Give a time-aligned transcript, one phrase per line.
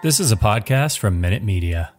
[0.00, 1.92] This is a podcast from Minute Media.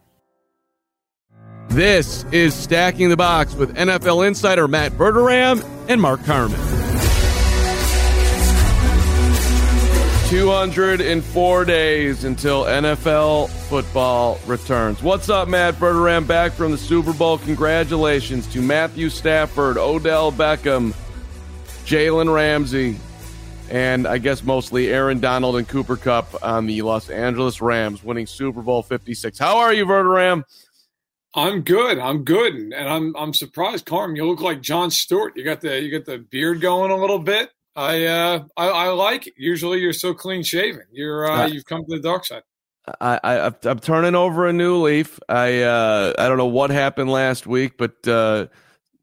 [1.68, 6.58] This is Stacking the Box with NFL insider Matt Verderame and Mark Carman.
[10.30, 15.02] 204 days until NFL football returns.
[15.02, 16.26] What's up, Matt Verderame?
[16.26, 17.36] Back from the Super Bowl.
[17.36, 20.94] Congratulations to Matthew Stafford, Odell Beckham,
[21.84, 22.96] Jalen Ramsey,
[23.70, 28.26] and I guess mostly Aaron Donald and Cooper Kupp on the Los Angeles Rams winning
[28.26, 29.38] Super Bowl 56.
[29.38, 30.44] How are you, Verderame?
[31.34, 31.98] I'm good.
[31.98, 34.16] I'm good, and I'm I'm surprised, Carm.
[34.16, 35.36] You look like Jon Stewart.
[35.36, 37.50] You got the you got the beard going a little bit.
[37.76, 39.34] I uh I, I like it.
[39.36, 40.82] Usually you're so clean shaven.
[40.90, 42.42] You're uh, you've come to the dark side.
[43.00, 45.20] I, I I'm turning over a new leaf.
[45.28, 48.48] I uh I don't know what happened last week, but uh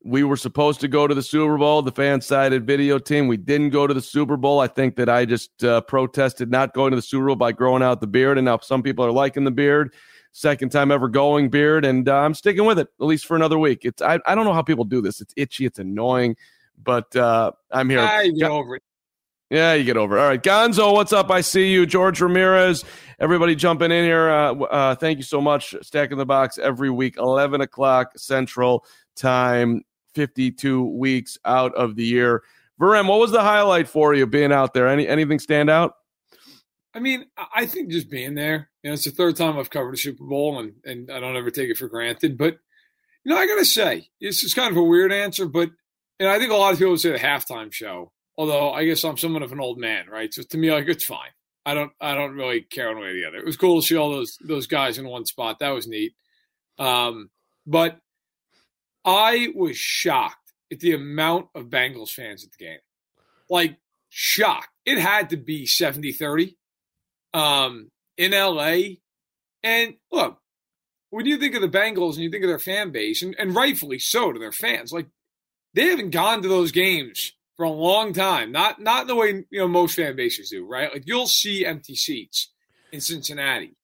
[0.04, 3.28] we were supposed to go to the Super Bowl, the FanSided video team.
[3.28, 4.60] We didn't go to the Super Bowl.
[4.60, 7.84] I think that I just uh, protested not going to the Super Bowl by growing
[7.84, 8.38] out the beard.
[8.38, 9.94] And now some people are liking the beard.
[10.32, 11.84] Second time ever going beard.
[11.84, 13.86] And uh, I'm sticking with it, at least for another week.
[13.86, 15.20] It's I, I don't know how people do this.
[15.20, 16.36] It's itchy, it's annoying,
[16.82, 18.00] but uh, I'm here.
[18.00, 18.84] I get over it.
[19.50, 20.22] Yeah, you get over it.
[20.22, 20.44] All right.
[20.44, 21.32] Gonzo, what's up?
[21.32, 21.86] I see you.
[21.86, 22.84] George Ramirez,
[23.18, 24.30] everybody jumping in here.
[24.30, 25.74] Uh, uh, thank you so much.
[25.82, 28.86] Stacking the box every week, 11 o'clock Central
[29.18, 29.84] Time.
[30.18, 32.42] 52 weeks out of the year.
[32.82, 34.88] Verem, what was the highlight for you being out there?
[34.88, 35.94] Any anything stand out?
[36.94, 38.72] I mean, I think just being there.
[38.82, 41.38] You know, it's the third time I've covered a Super Bowl, and and I don't
[41.38, 42.36] ever take it for granted.
[42.36, 42.58] But
[43.24, 45.70] you know, I gotta say, this is kind of a weird answer, but
[46.20, 48.12] and I think a lot of people would say the halftime show.
[48.40, 50.34] Although I guess I'm somewhat of an old man, right?
[50.34, 51.30] So to me, like it's fine.
[51.64, 53.38] I don't I don't really care one way or the other.
[53.38, 55.60] It was cool to see all those those guys in one spot.
[55.60, 56.14] That was neat.
[56.80, 57.30] Um,
[57.68, 58.00] but
[59.08, 62.80] I was shocked at the amount of Bengals fans at the game.
[63.50, 63.78] Like,
[64.10, 64.68] shocked.
[64.86, 66.58] It had to be 70 30
[67.34, 68.98] um, in LA.
[69.64, 70.40] And look,
[71.10, 73.56] when you think of the Bengals and you think of their fan base, and, and
[73.56, 75.08] rightfully so to their fans, like
[75.74, 78.52] they haven't gone to those games for a long time.
[78.52, 80.92] Not not the way you know most fan bases do, right?
[80.92, 82.52] Like you'll see empty seats
[82.92, 83.76] in Cincinnati.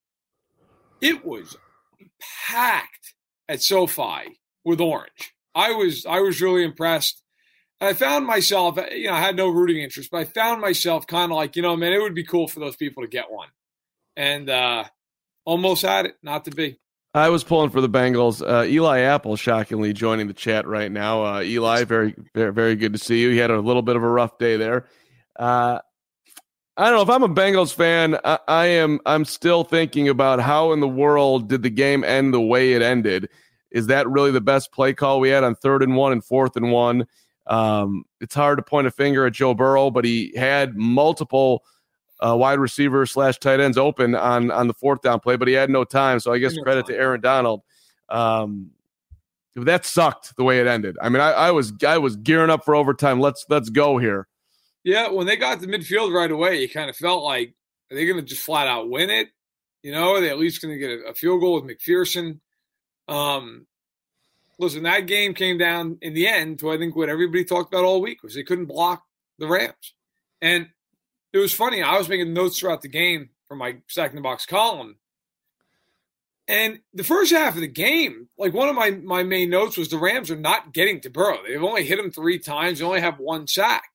[1.02, 1.58] It was
[2.48, 3.14] packed
[3.50, 5.34] at SoFi with orange.
[5.56, 7.22] I was I was really impressed.
[7.80, 11.06] And I found myself, you know, I had no rooting interest, but I found myself
[11.06, 13.32] kind of like, you know, man, it would be cool for those people to get
[13.32, 13.50] one.
[14.16, 14.86] And uh
[15.46, 16.80] almost had it, not to be.
[17.16, 18.42] I was pulling for the Bengals.
[18.42, 21.24] Uh, Eli Apple, shockingly, joining the chat right now.
[21.24, 23.30] Uh, Eli, very, very, very good to see you.
[23.30, 24.88] He had a little bit of a rough day there.
[25.38, 25.80] Uh,
[26.76, 28.18] I don't know if I'm a Bengals fan.
[28.24, 29.00] I, I, am.
[29.06, 32.82] I'm still thinking about how in the world did the game end the way it
[32.82, 33.30] ended.
[33.74, 36.56] Is that really the best play call we had on third and one and fourth
[36.56, 37.08] and one?
[37.48, 41.64] Um, it's hard to point a finger at Joe Burrow, but he had multiple
[42.26, 45.54] uh, wide receivers slash tight ends open on on the fourth down play, but he
[45.54, 46.20] had no time.
[46.20, 47.64] So I guess credit to Aaron Donald.
[48.08, 48.72] Um,
[49.56, 50.98] that sucked the way it ended.
[51.02, 53.20] I mean, I, I was I was gearing up for overtime.
[53.20, 54.28] Let's let's go here.
[54.84, 57.54] Yeah, when they got to midfield right away, you kind of felt like
[57.92, 59.30] are they going to just flat out win it?
[59.82, 62.40] You know, are they at least going to get a, a field goal with McPherson?
[63.08, 63.68] Um,
[64.60, 67.86] listen, that game came down in the end to I think what everybody talked about
[67.86, 69.04] all week was they couldn't block
[69.40, 69.94] the Rams.
[70.42, 70.70] And
[71.32, 71.82] it was funny.
[71.82, 74.98] I was making notes throughout the game for my second box column.
[76.48, 79.88] And the first half of the game, like one of my, my main notes was
[79.88, 81.40] the Rams are not getting to Burrow.
[81.48, 82.80] They've only hit him three times.
[82.80, 83.90] They only have one sack.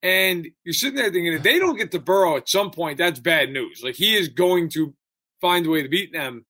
[0.00, 3.18] And you're sitting there thinking, if they don't get to Burrow at some point, that's
[3.18, 3.80] bad news.
[3.82, 4.94] Like he is going to
[5.40, 6.46] find a way to beat them.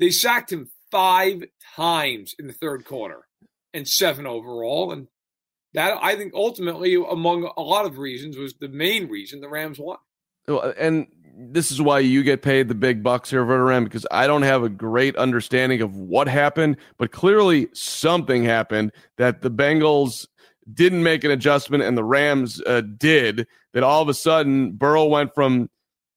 [0.00, 1.42] They sacked him five
[1.74, 3.26] times in the third quarter
[3.72, 4.92] and seven overall.
[4.92, 5.08] And
[5.72, 9.80] that, I think, ultimately, among a lot of reasons, was the main reason the Rams
[9.80, 9.98] won.
[10.78, 14.42] And this is why you get paid the big bucks here, Verderame, because I don't
[14.42, 20.28] have a great understanding of what happened, but clearly something happened that the Bengals
[20.72, 23.48] didn't make an adjustment and the Rams uh, did.
[23.72, 25.68] That all of a sudden Burrow went from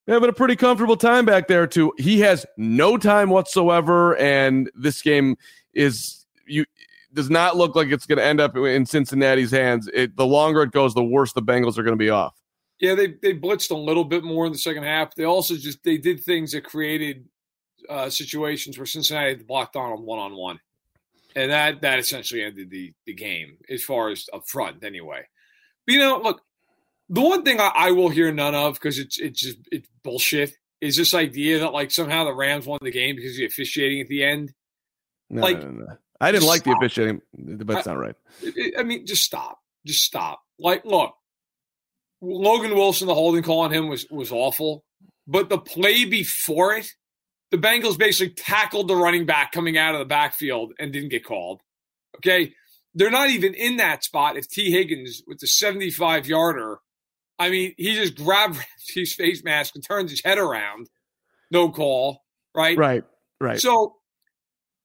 [0.08, 1.94] having a pretty comfortable time back there too.
[1.98, 5.38] he has no time whatsoever, and this game
[5.74, 6.66] is you
[7.14, 9.90] does not look like it's going to end up in Cincinnati's hands.
[9.94, 12.36] It, the longer it goes, the worse the Bengals are going to be off.
[12.80, 15.16] Yeah, they they blitzed a little bit more in the second half.
[15.16, 17.26] They also just they did things that created
[17.90, 20.60] uh, situations where Cincinnati had blocked Donald one on one,
[21.36, 25.24] and that that essentially ended the the game as far as up front anyway.
[25.88, 26.44] But you know, look,
[27.10, 30.54] the one thing I, I will hear none of because it's it's just it's bullshit
[30.82, 34.02] is this idea that like somehow the Rams won the game because of the officiating
[34.02, 34.54] at the end.
[35.30, 35.88] No, like, no, no.
[36.20, 36.80] I didn't like stop.
[36.80, 38.16] the officiating, but that's not right.
[38.78, 40.42] I mean, just stop, just stop.
[40.60, 41.14] Like, look,
[42.22, 44.84] Logan Wilson, the holding call on him was was awful,
[45.28, 46.88] but the play before it,
[47.52, 51.26] the Bengals basically tackled the running back coming out of the backfield and didn't get
[51.26, 51.62] called.
[52.18, 52.54] Okay,
[52.96, 54.38] they're not even in that spot.
[54.38, 56.80] If Tee Higgins with the seventy-five yarder,
[57.40, 58.58] I mean, he just grabbed
[58.88, 60.90] his face mask and turns his head around,
[61.52, 62.24] no call,
[62.56, 62.78] right?
[62.78, 63.04] Right,
[63.40, 63.60] right.
[63.60, 63.98] So,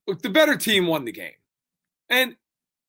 [0.07, 1.33] look, the better team won the game,
[2.09, 2.37] and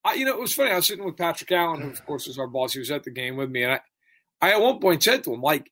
[0.04, 0.72] I, you know, it was funny.
[0.72, 2.74] I was sitting with Patrick Allen, who of course is our boss.
[2.74, 3.80] He was at the game with me, and I
[4.42, 5.72] I at one point said to him, like,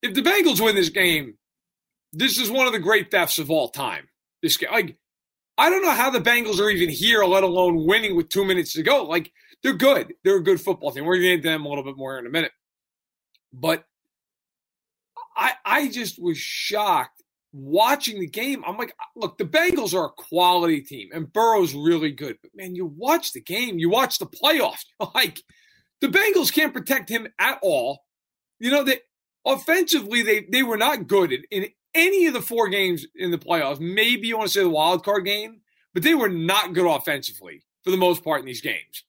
[0.00, 1.34] if the Bengals win this game,
[2.12, 4.08] this is one of the great thefts of all time.
[4.42, 4.96] This game, like,
[5.58, 8.74] I don't know how the Bengals are even here, let alone winning with two minutes
[8.74, 9.04] to go.
[9.04, 10.14] Like, they're good.
[10.22, 11.04] They're a good football team.
[11.04, 12.52] We're going to get into them a little bit more in a minute.
[13.52, 13.84] But
[15.36, 17.22] I, I just was shocked
[17.52, 18.64] watching the game.
[18.66, 22.38] I'm like, uh, look, the Bengals are a quality team, and Burrow's really good.
[22.42, 24.84] But man, you watch the game, you watch the playoffs.
[25.14, 25.42] Like,
[26.00, 28.04] the Bengals can't protect him at all.
[28.58, 29.02] You know, that
[29.46, 33.38] offensively, they, they were not good in, in any of the four games in the
[33.38, 33.80] playoffs.
[33.80, 35.60] Maybe you want to say the wild card game,
[35.94, 39.04] but they were not good offensively for the most part in these games.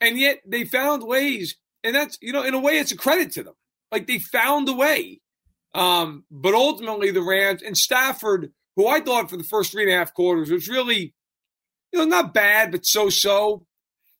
[0.00, 3.32] And yet they found ways, and that's, you know, in a way, it's a credit
[3.32, 3.54] to them.
[3.92, 5.20] Like they found a way.
[5.74, 9.92] Um, but ultimately, the Rams and Stafford, who I thought for the first three and
[9.92, 11.14] a half quarters was really,
[11.92, 13.66] you know, not bad, but so so.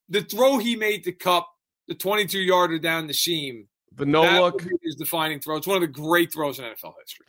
[0.09, 1.49] The throw he made to Kupp,
[1.89, 5.57] the 22 yarder down the seam, the no look is defining throw.
[5.57, 7.27] It's one of the great throws in NFL history.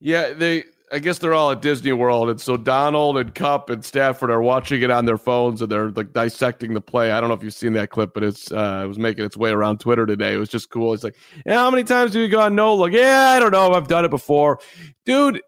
[0.00, 0.64] Yeah, they.
[0.92, 4.42] I guess they're all at Disney World, and so Donald and Kupp and Stafford are
[4.42, 7.12] watching it on their phones, and they're like dissecting the play.
[7.12, 9.36] I don't know if you've seen that clip, but it's uh, it was making its
[9.36, 10.34] way around Twitter today.
[10.34, 10.92] It was just cool.
[10.92, 11.16] It's like,
[11.46, 12.92] yeah, how many times do you go on no look?
[12.92, 13.72] Yeah, I don't know.
[13.72, 14.58] I've done it before,
[15.04, 15.40] dude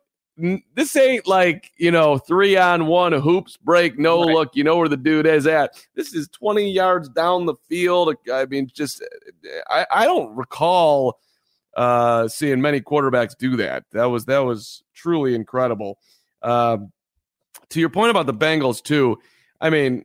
[0.75, 4.35] this ain't like you know three on one hoops break no right.
[4.35, 8.15] look you know where the dude is at this is 20 yards down the field
[8.33, 9.05] i mean just
[9.69, 11.19] i, I don't recall
[11.77, 15.99] uh seeing many quarterbacks do that that was that was truly incredible
[16.43, 16.93] um
[17.69, 19.19] to your point about the bengals too
[19.61, 20.05] i mean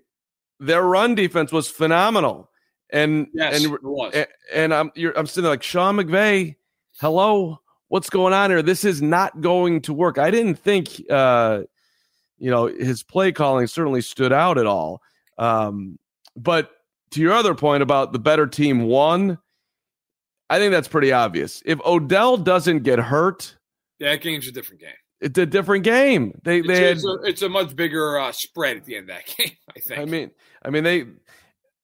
[0.60, 2.50] their run defense was phenomenal
[2.90, 3.78] and yes, and,
[4.14, 6.56] and, and i'm i'm sitting there like sean mcvay
[7.00, 8.62] hello what's going on here?
[8.62, 10.18] This is not going to work.
[10.18, 11.64] I didn't think, uh,
[12.38, 15.02] you know, his play calling certainly stood out at all.
[15.38, 15.98] Um,
[16.36, 16.72] but
[17.12, 19.38] to your other point about the better team won,
[20.50, 21.62] I think that's pretty obvious.
[21.66, 23.56] If Odell doesn't get hurt,
[24.00, 24.92] that game's a different game.
[25.20, 26.40] It's a different game.
[26.44, 29.10] They it's, they had, it's, a, it's a much bigger uh, spread at the end
[29.10, 29.52] of that game.
[29.76, 30.00] I think.
[30.00, 30.32] I mean,
[30.64, 31.06] I mean they.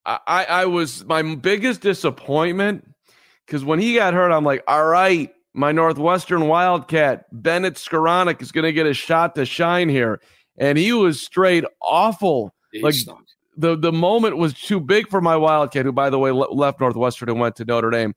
[0.05, 2.93] I I was my biggest disappointment
[3.45, 8.51] because when he got hurt, I'm like, all right, my Northwestern Wildcat, Bennett Skowronek, is
[8.51, 10.19] going to get a shot to shine here.
[10.57, 12.53] And he was straight awful.
[12.81, 12.95] like
[13.57, 16.79] the the moment was too big for my Wildcat, who, by the way, le- left
[16.79, 18.13] Northwestern and went to Notre Dame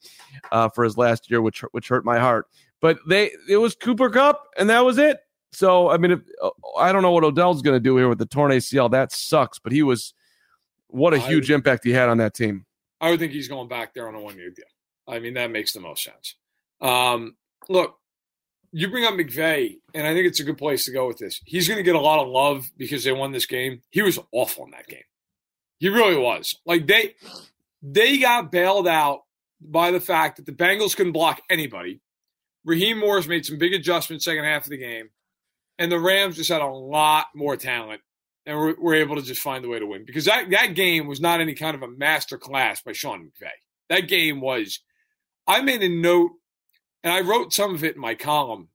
[0.53, 2.47] uh, for his last year, which which hurt my heart.
[2.81, 5.19] But they it was Cooper Kupp, and that was it.
[5.53, 8.19] So I mean, if, uh, I don't know what Odell's going to do here with
[8.19, 8.91] the torn ACL.
[8.91, 9.59] That sucks.
[9.59, 10.15] But he was
[10.89, 12.67] what a huge impact he had on that team.
[13.01, 14.65] I would think he's going back there on a one year deal.
[15.07, 16.35] I mean, that makes the most sense.
[16.81, 17.37] Um,
[17.69, 17.99] look,
[18.73, 21.41] you bring up McVay, and I think it's a good place to go with this.
[21.45, 23.83] He's going to get a lot of love because they won this game.
[23.91, 25.05] He was awful in that game.
[25.79, 26.57] He really was.
[26.67, 27.15] Like they
[27.83, 29.21] they got bailed out
[29.61, 32.01] by the fact that the Bengals couldn't block anybody.
[32.65, 35.11] Raheem Morris made some big adjustments second half of the game.
[35.79, 38.01] and the Rams just had a lot more talent
[38.45, 41.07] and were, were able to just find a way to win because that, that game
[41.07, 43.51] was not any kind of a master class by Sean McVay.
[43.89, 44.81] That game was,
[45.47, 46.33] I made a note
[47.03, 48.69] and I wrote some of it in my column.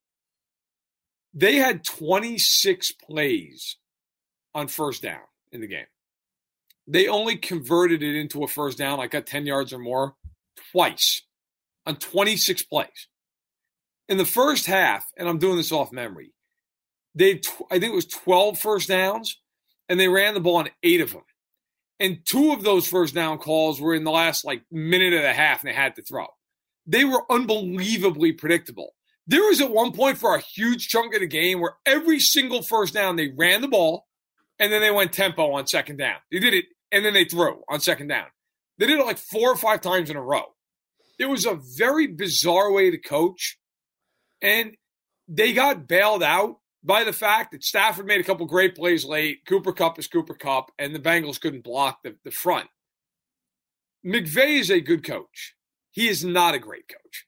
[1.33, 3.77] They had 26 plays
[4.53, 5.85] on first down in the game.
[6.87, 10.15] They only converted it into a first down, like got 10 yards or more,
[10.71, 11.23] twice
[11.85, 13.07] on 26 plays.
[14.09, 16.33] In the first half, and I'm doing this off memory,
[17.15, 19.37] they I think it was 12 first downs,
[19.89, 21.23] and they ran the ball on eight of them.
[21.99, 25.33] And two of those first down calls were in the last like minute and a
[25.33, 26.25] half, and they had to throw.
[26.87, 28.95] They were unbelievably predictable.
[29.27, 32.63] There was at one point for a huge chunk of the game where every single
[32.63, 34.07] first down they ran the ball,
[34.61, 36.17] and then they went tempo on second down.
[36.31, 38.27] They did it, and then they threw on second down.
[38.77, 40.53] They did it like four or five times in a row.
[41.19, 43.57] It was a very bizarre way to coach,
[44.39, 44.77] and
[45.27, 49.39] they got bailed out by the fact that Stafford made a couple great plays late.
[49.47, 52.69] Cooper Kupp is Cooper Kupp, and the Bengals couldn't block the, the front.
[54.05, 55.55] McVay is a good coach.
[55.89, 57.25] He is not a great coach.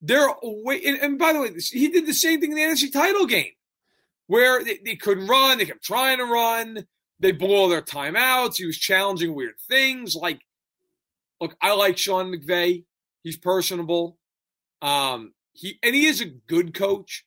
[0.00, 2.92] They're away, and, and by the way, he did the same thing in the NFC
[2.92, 3.52] title game,
[4.26, 5.58] where they, they couldn't run.
[5.58, 6.86] They kept trying to run.
[7.20, 8.56] They blew all their timeouts.
[8.56, 10.14] He was challenging weird things.
[10.14, 10.40] Like,
[11.40, 12.84] look, I like Sean McVay.
[13.22, 14.18] He's personable.
[14.82, 17.24] Um, he and he is a good coach.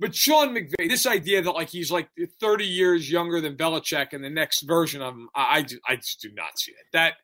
[0.00, 2.08] But Sean McVay, this idea that like he's like
[2.40, 5.96] 30 years younger than Belichick and the next version of him, I, I, just, I
[5.96, 6.86] just do not see it.
[6.94, 7.14] That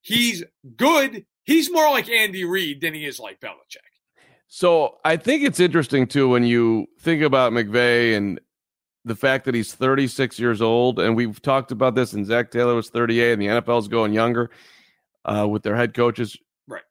[0.00, 0.44] he's
[0.76, 1.26] good.
[1.42, 3.78] He's more like Andy Reid than he is like Belichick.
[4.46, 8.40] So I think it's interesting too when you think about McVay and
[9.04, 12.74] the fact that he's 36 years old, and we've talked about this, and Zac Taylor
[12.74, 14.50] was 38, and the NFL's going younger
[15.24, 16.36] uh, with their head coaches.
[16.66, 16.82] Right.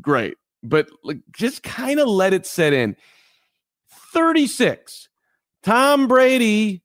[0.00, 0.36] Great.
[0.62, 2.96] But like, just kind of let it set in
[4.12, 5.08] 36.
[5.62, 6.82] Tom Brady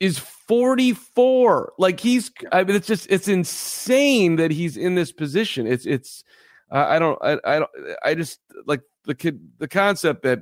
[0.00, 1.72] is 44.
[1.78, 5.66] Like he's I mean it's just it's insane that he's in this position.
[5.66, 6.22] It's it's
[6.70, 7.70] I don't I, I don't
[8.04, 10.40] I just like the kid the concept that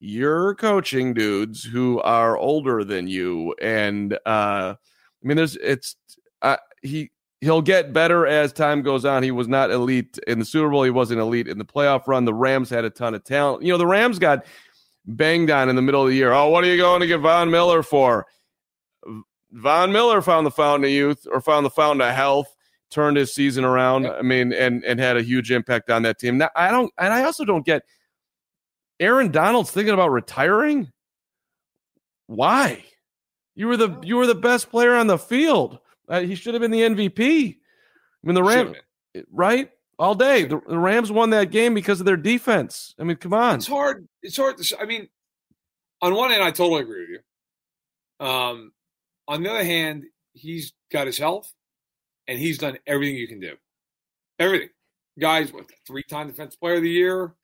[0.00, 5.96] you're coaching dudes who are older than you and uh I mean there's it's
[6.42, 9.22] uh, he he'll get better as time goes on.
[9.22, 10.82] He was not elite in the Super Bowl.
[10.82, 12.24] He wasn't elite in the playoff run.
[12.24, 13.62] The Rams had a ton of talent.
[13.62, 14.44] You know, the Rams got
[15.06, 16.32] banged on in the middle of the year.
[16.32, 18.26] Oh, what are you going to get Von Miller for?
[19.52, 22.54] Von Miller found the fountain of youth or found the fountain of health,
[22.90, 24.06] turned his season around.
[24.06, 26.38] I mean, and and had a huge impact on that team.
[26.38, 27.82] Now, I don't, and I also don't get
[29.00, 30.90] Aaron Donald's thinking about retiring.
[32.26, 32.84] Why?
[33.56, 35.78] You were the you were the best player on the field.
[36.08, 37.56] Uh, he should have been the MVP.
[37.56, 38.76] I mean, the Rams,
[39.32, 39.70] right?
[40.00, 40.44] all day.
[40.44, 42.94] The, the, Rams won that game because of their defense.
[42.98, 43.56] I mean, come on.
[43.56, 44.08] It's hard.
[44.22, 44.80] It's hard to.
[44.80, 45.08] I mean,
[46.00, 48.26] on one hand, I totally agree with you.
[48.26, 48.72] Um,
[49.28, 51.52] on the other hand, he's got his health,
[52.26, 53.54] and he's done everything you can do.
[54.38, 54.70] Everything.
[55.18, 57.34] Guys, what three-time Defensive Player of the Year,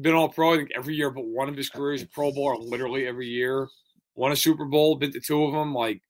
[0.00, 0.54] been all pro.
[0.54, 3.68] I think every year, but one of his careers Pro Bowl, literally every year.
[4.14, 5.74] Won a Super Bowl, been to two of them.
[5.74, 6.00] Like,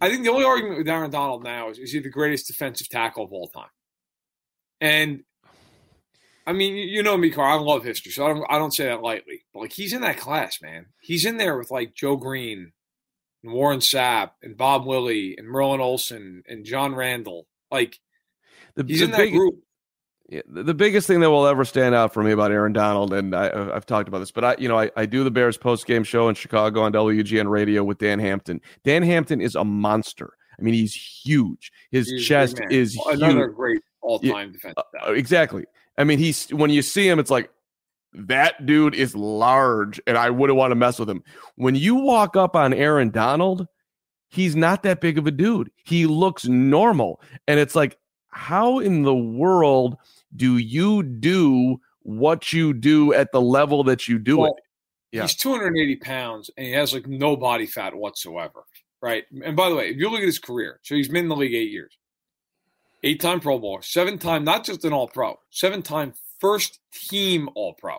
[0.00, 2.88] I think the only argument with Aaron Donald now is is he the greatest defensive
[2.88, 3.70] tackle of all time?
[4.80, 5.22] And
[6.46, 7.58] I mean, you know me, Carl.
[7.58, 9.44] I love history, so I don't I don't say that lightly.
[9.52, 10.86] But like he's in that class, man.
[11.00, 12.72] He's in there with like Joe Greene
[13.44, 17.46] and Warren Sapp and Bob Lilly and Merlin Olsen and John Randle.
[17.70, 17.98] Like
[18.74, 19.56] the, he's the in that big, group.
[20.30, 23.34] Yeah, the biggest thing that will ever stand out for me about Aaron Donald, and
[23.34, 25.86] I, have talked about this, but I, you know, I, I do the Bears post
[25.86, 28.60] game show in Chicago on WGN Radio with Dan Hampton.
[28.84, 30.34] Dan Hampton is a monster.
[30.58, 31.72] I mean, he's huge.
[31.90, 33.56] His he's chest is another huge.
[33.56, 34.84] great all time yeah, defensive.
[35.06, 35.64] Uh, exactly.
[35.96, 37.50] I mean, he's when you see him, it's like
[38.12, 41.22] that dude is large, and I wouldn't want to mess with him.
[41.56, 43.66] When you walk up on Aaron Donald,
[44.28, 45.70] he's not that big of a dude.
[45.84, 47.98] He looks normal, and it's like,
[48.30, 49.96] how in the world
[50.34, 54.62] do you do what you do at the level that you do well, it?
[55.12, 55.22] Yeah.
[55.22, 58.64] He's 280 pounds and he has like no body fat whatsoever.
[59.00, 59.24] Right.
[59.44, 61.36] And by the way, if you look at his career, so he's been in the
[61.36, 61.96] league eight years
[63.02, 67.48] eight time Pro Bowler, seven time, not just an All Pro, seven time first team
[67.54, 67.96] All Pro.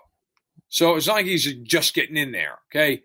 [0.70, 2.60] So it's not like he's just getting in there.
[2.72, 3.04] Okay.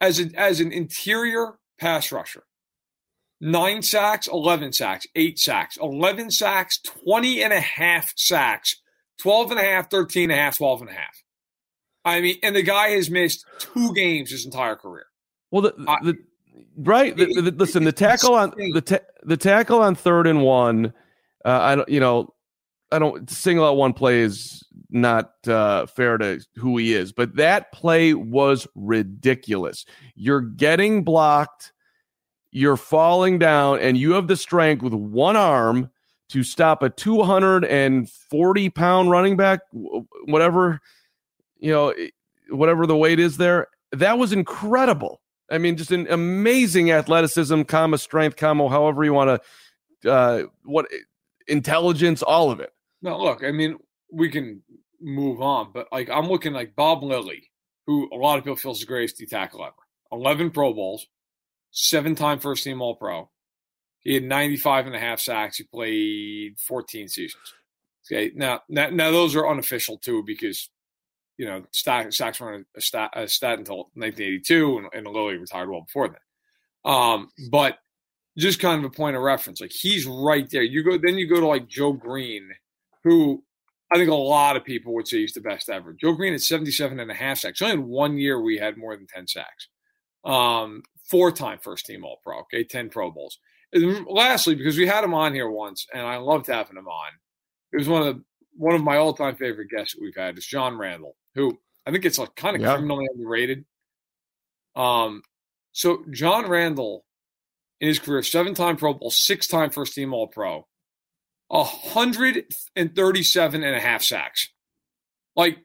[0.00, 2.44] As, a, as an interior pass rusher,
[3.40, 8.80] nine sacks, 11 sacks, eight sacks, 11 sacks, 20 and a half sacks,
[9.20, 11.22] 12 and a half, 13 and a half, 12 and a half.
[12.04, 15.06] I mean, and the guy has missed two games his entire career.
[15.50, 16.18] Well, the, the,
[16.76, 17.16] right.
[17.16, 20.94] The, the, listen, the tackle on the ta- the tackle on third and one.
[21.44, 21.88] Uh, I don't.
[21.88, 22.34] You know,
[22.90, 27.36] I don't single out one play is not uh, fair to who he is, but
[27.36, 29.84] that play was ridiculous.
[30.14, 31.72] You're getting blocked,
[32.52, 35.90] you're falling down, and you have the strength with one arm
[36.30, 39.60] to stop a 240 pound running back,
[40.26, 40.80] whatever
[41.60, 41.94] you know,
[42.48, 43.68] whatever the weight is there.
[43.92, 45.20] That was incredible.
[45.50, 49.42] I mean, just an amazing athleticism, comma strength, comma however you want
[50.02, 50.86] to, uh, what
[51.48, 52.72] intelligence, all of it.
[53.02, 53.78] No, look, I mean,
[54.12, 54.62] we can
[55.00, 57.50] move on, but like I'm looking like Bob Lilly,
[57.86, 59.74] who a lot of people feel is the greatest D tackle ever.
[60.12, 61.06] 11 Pro Bowls,
[61.70, 63.30] seven time first team All Pro.
[64.00, 65.58] He had 95 and a half sacks.
[65.58, 67.54] He played 14 seasons.
[68.10, 68.32] Okay.
[68.34, 70.70] Now, now, now those are unofficial too, because,
[71.36, 75.82] you know, sacks weren't a stat, a stat until 1982 and, and Lilly retired well
[75.82, 76.90] before that.
[76.90, 77.78] Um, but
[78.38, 80.62] just kind of a point of reference, like he's right there.
[80.62, 82.48] You go, then you go to like Joe Greene,
[83.04, 83.42] who
[83.92, 85.92] I think a lot of people would say he's the best ever.
[85.92, 87.60] Joe Greene had 77 and a half sacks.
[87.60, 89.68] Only in one year we had more than 10 sacks.
[90.24, 93.38] Um, four time first team All Pro, okay, 10 Pro Bowls.
[93.72, 97.10] And lastly, because we had him on here once, and I loved having him on.
[97.72, 98.24] It was one of the,
[98.56, 101.92] one of my all time favorite guests that we've had is John Randle, who I
[101.92, 102.74] think it's like kind of yeah.
[102.74, 103.64] criminally underrated.
[104.76, 105.22] Um,
[105.72, 107.04] so John Randle
[107.80, 110.66] in his career, seven time Pro Bowl, six time first team All Pro,
[111.48, 114.48] 137 and a half sacks.
[115.36, 115.58] Like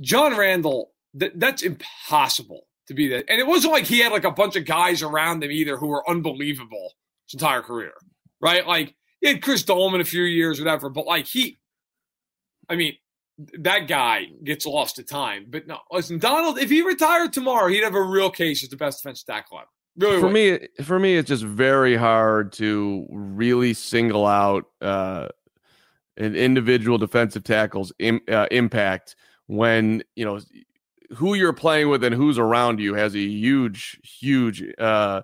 [0.00, 3.24] John Randle, th- that's impossible to be that.
[3.28, 5.88] And it wasn't like he had like a bunch of guys around him either who
[5.88, 6.92] were unbelievable
[7.26, 7.92] his entire career,
[8.40, 8.66] right?
[8.66, 10.88] Like he had Chris Doleman a few years, whatever.
[10.88, 11.58] But like he,
[12.68, 12.94] I mean,
[13.60, 15.46] that guy gets lost to time.
[15.48, 18.76] But no, listen, Donald, if he retired tomorrow, he'd have a real case as the
[18.76, 19.68] best defensive tackle ever.
[19.96, 20.32] Really for would.
[20.32, 25.28] me, for me, it's just very hard to really single out uh,
[26.16, 30.40] an individual defensive tackle's Im, uh, impact when you know
[31.14, 35.22] who you're playing with and who's around you has a huge, huge uh,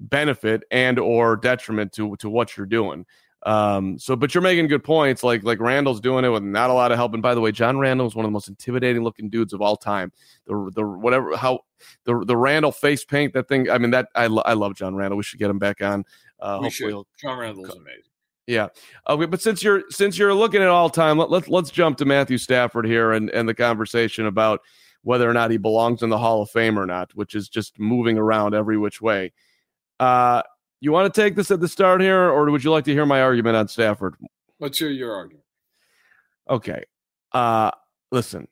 [0.00, 3.06] benefit and or detriment to to what you're doing.
[3.44, 5.22] Um, so, but you're making good points.
[5.22, 7.12] Like like Randle's doing it with not a lot of help.
[7.12, 9.60] And by the way, John Randle is one of the most intimidating looking dudes of
[9.60, 10.12] all time.
[10.46, 11.60] The the whatever how
[12.04, 13.70] the the Randle face paint that thing.
[13.70, 15.18] I mean that I I love John Randle.
[15.18, 16.04] We should get him back on.
[16.40, 16.94] Uh, we should.
[17.20, 18.02] John Randle's amazing.
[18.46, 18.68] Yeah.
[19.08, 22.04] Okay, but since you're since you're looking at all time, let, let, let's jump to
[22.04, 24.60] Matthew Stafford here and and the conversation about
[25.04, 27.78] whether or not he belongs in the Hall of Fame or not, which is just
[27.78, 29.32] moving around every which way.
[30.00, 30.42] Uh,
[30.80, 33.06] you want to take this at the start here, or would you like to hear
[33.06, 34.16] my argument on Stafford?
[34.58, 35.44] Let's hear your argument.
[36.50, 36.84] Okay.
[37.32, 37.70] Uh,
[38.10, 38.48] listen,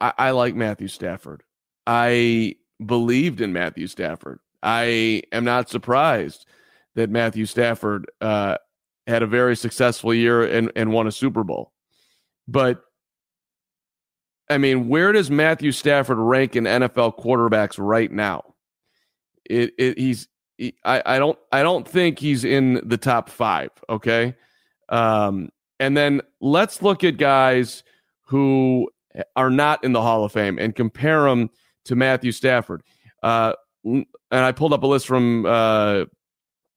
[0.00, 1.42] I, I like Matthew Stafford.
[1.86, 4.38] I believed in Matthew Stafford.
[4.62, 6.46] I am not surprised
[6.94, 8.56] that Matthew Stafford uh,
[9.06, 11.72] had a very successful year and, and won a Super Bowl.
[12.48, 12.82] But
[14.50, 18.54] I mean, where does Matthew Stafford rank in NFL quarterbacks right now?
[19.44, 20.28] It, it he's
[20.84, 23.70] I, I don't I don't think he's in the top five.
[23.88, 24.34] Okay,
[24.88, 27.82] um, and then let's look at guys
[28.26, 28.90] who
[29.36, 31.50] are not in the Hall of Fame and compare them
[31.84, 32.82] to Matthew Stafford.
[33.22, 33.54] Uh,
[33.84, 36.04] and I pulled up a list from uh,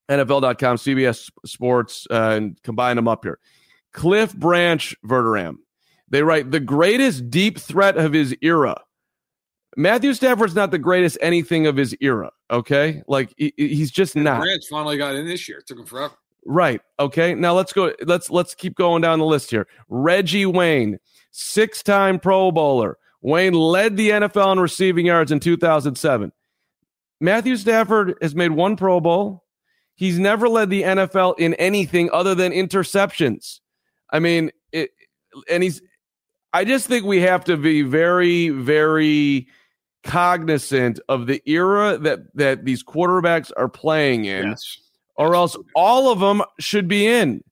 [0.10, 3.39] NFL.com, CBS Sports, uh, and combined them up here.
[3.93, 5.58] Cliff Branch Verderame.
[6.10, 8.78] They write the greatest deep threat of his era
[9.78, 12.32] Matthew Stafford's not the greatest anything of his era.
[12.50, 14.41] Okay, like he, he's just and not.
[14.41, 15.60] Branch finally got in this year.
[15.60, 16.15] It took him forever.
[16.46, 16.82] Right.
[17.00, 17.36] Okay.
[17.36, 17.93] Now let's go.
[18.06, 19.67] Let's let's keep going down the list here.
[19.88, 20.98] Reggie Wayne,
[21.30, 22.98] six-time Pro Bowler.
[23.22, 26.32] Wayne led the NFL in receiving yards in 2007.
[27.20, 29.43] Matthew Stafford has made one Pro Bowl.
[29.93, 33.60] He's never led the NFL in anything other than interceptions.
[34.10, 34.89] I mean, it,
[35.52, 35.84] and he's.
[36.58, 39.48] I just think we have to be very, very
[40.04, 44.80] cognizant of the era that that these quarterbacks are playing in, yes.
[45.17, 47.43] or else all of them should be in.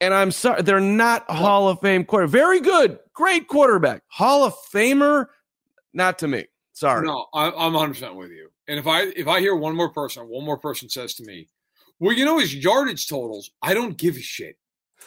[0.00, 2.26] And I'm sorry, they're not Hall of Fame quarter.
[2.26, 5.26] Very good, great quarterback, Hall of Famer,
[5.92, 6.46] not to me.
[6.72, 7.06] Sorry.
[7.06, 8.48] No, I'm 100 percent with you.
[8.66, 11.46] And if I if I hear one more person, one more person says to me,
[12.00, 14.56] "Well, you know his yardage totals," I don't give a shit.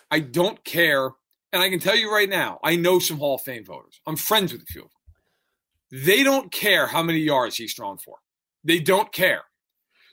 [0.10, 1.10] I don't care.
[1.54, 4.02] And I can tell you right now, I know some Hall of Fame voters.
[4.06, 6.06] I'm friends with a few of them.
[6.06, 8.18] They don't care how many yards he's thrown for.
[8.64, 9.44] They don't care.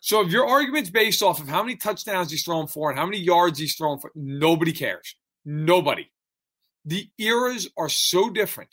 [0.01, 3.07] So if your argument's based off of how many touchdowns he's thrown for and how
[3.07, 5.17] many yards he's thrown for, nobody cares.
[5.45, 6.11] Nobody.
[6.85, 8.71] The eras are so different.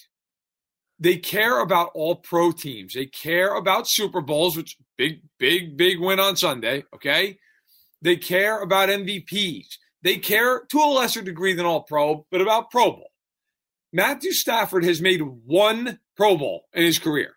[0.99, 2.93] They care about all pro teams.
[2.93, 6.83] They care about Super Bowls, which big, big, big win on Sunday.
[6.93, 7.39] Okay.
[8.01, 9.77] They care about MVPs.
[10.03, 13.11] They care to a lesser degree than all pro, but about Pro Bowl.
[13.93, 17.33] Matthew Stafford has made one Pro Bowl in his career.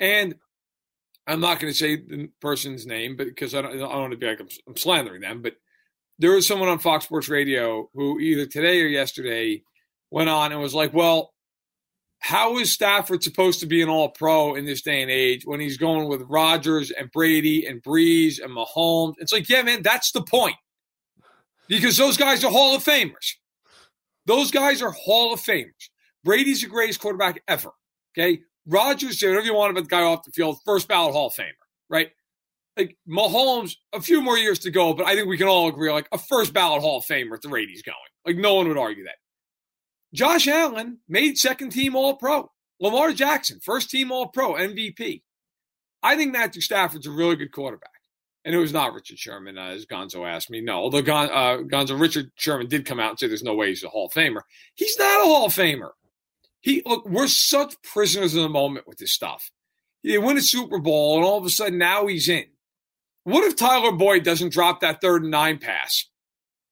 [0.00, 0.36] And
[1.26, 4.18] I'm not going to say the person's name, because I don't, I don't want to
[4.18, 5.54] be like I'm, I'm slandering them, but
[6.18, 9.62] there was someone on Fox Sports Radio who either today or yesterday
[10.10, 11.32] went on and was like, well,
[12.20, 15.60] how is Stafford supposed to be an all pro in this day and age when
[15.60, 19.14] he's going with Rodgers and Brady and Brees and Mahomes?
[19.18, 20.56] It's like, yeah, man, that's the point.
[21.68, 23.34] Because those guys are Hall of Famers.
[24.26, 25.90] Those guys are Hall of Famers.
[26.24, 27.70] Brady's the greatest quarterback ever.
[28.16, 28.40] Okay.
[28.66, 31.52] Rodgers, whatever you want about the guy off the field, first ballot Hall of Famer,
[31.90, 32.10] right?
[32.76, 35.92] Like Mahomes, a few more years to go, but I think we can all agree,
[35.92, 37.96] like a first ballot Hall of Famer at the rate he's going.
[38.24, 39.16] Like no one would argue that.
[40.14, 42.50] Josh Allen made second team All Pro.
[42.80, 45.22] Lamar Jackson, first team All Pro, MVP.
[46.02, 47.90] I think Matthew Stafford's a really good quarterback.
[48.44, 50.60] And it was not Richard Sherman, uh, as Gonzo asked me.
[50.60, 53.68] No, although Gon, uh, Gonzo, Richard Sherman did come out and say there's no way
[53.68, 54.42] he's a Hall of Famer.
[54.74, 55.90] He's not a Hall of Famer.
[56.60, 59.50] He look, we're such prisoners of the moment with this stuff.
[60.02, 62.44] He win a Super Bowl, and all of a sudden now he's in.
[63.24, 66.06] What if Tyler Boyd doesn't drop that third and nine pass?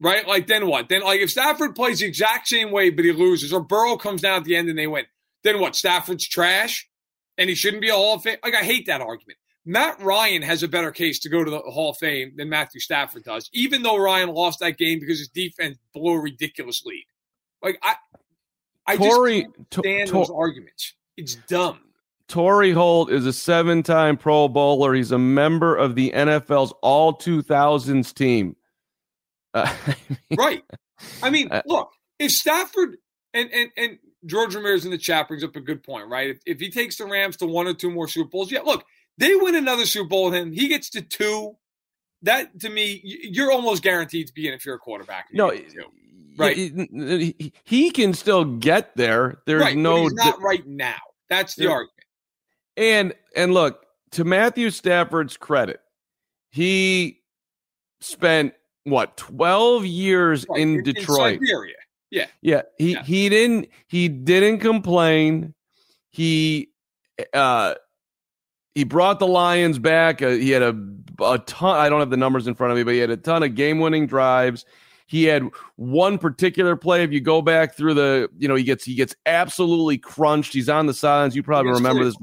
[0.01, 0.27] Right?
[0.27, 0.89] Like then what?
[0.89, 4.21] Then like if Stafford plays the exact same way but he loses, or Burrow comes
[4.21, 5.07] down at the end and they win,
[5.45, 5.77] then what?
[5.77, 6.89] Stafford's trash,
[7.39, 8.37] and he shouldn't be a Hall of Fame.
[8.45, 9.39] Like I hate that argument.
[9.65, 12.81] Matt Ryan has a better case to go to the Hall of Fame than Matthew
[12.81, 17.05] Stafford does, even though Ryan lost that game because his defense blew a ridiculous lead.
[17.63, 17.95] Like I,
[18.87, 20.95] I Torry, just stand to, those arguments.
[21.17, 21.81] It's dumb.
[22.27, 24.95] Torry Holt is a seven-time Pro Bowler.
[24.95, 28.57] He's a member of the NFL's All 2000s team.
[29.55, 30.65] Uh, I mean, right.
[31.23, 32.97] I mean, uh, look, if Stafford
[33.35, 36.31] and and and George Ramirez in the chat brings up a good point, right?
[36.31, 38.85] If, if he takes the Rams to one or two more Super Bowls, yeah, look,
[39.19, 40.53] they win another Super Bowl with him.
[40.53, 41.57] He gets to two.
[42.23, 45.27] That to me, you're almost guaranteed to be in if you're a quarterback.
[45.33, 45.53] No,
[46.39, 46.57] right.
[46.57, 49.43] He, he, can still get there.
[49.47, 51.01] There's right, no not right now.
[51.29, 51.91] That's the argument.
[52.77, 55.81] And and look to Matthew Stafford's credit,
[56.51, 57.23] he
[58.01, 60.61] spent what 12 years right.
[60.61, 61.41] in, in Detroit.
[61.41, 61.69] In.
[62.11, 62.27] Yeah.
[62.41, 62.63] Yeah.
[62.79, 63.03] He yeah.
[63.03, 65.55] he didn't he didn't complain.
[66.11, 66.69] He
[67.33, 67.75] uh
[68.75, 70.23] he brought the Lions back.
[70.23, 70.77] Uh, he had a,
[71.23, 71.77] a ton.
[71.77, 73.55] I don't have the numbers in front of me, but he had a ton of
[73.55, 74.65] game winning drives.
[75.07, 77.03] He had one particular play.
[77.03, 80.55] If you go back through the, you know, he gets he gets absolutely crunched.
[80.55, 81.37] He's on the sidelines.
[81.37, 82.17] You probably remember this.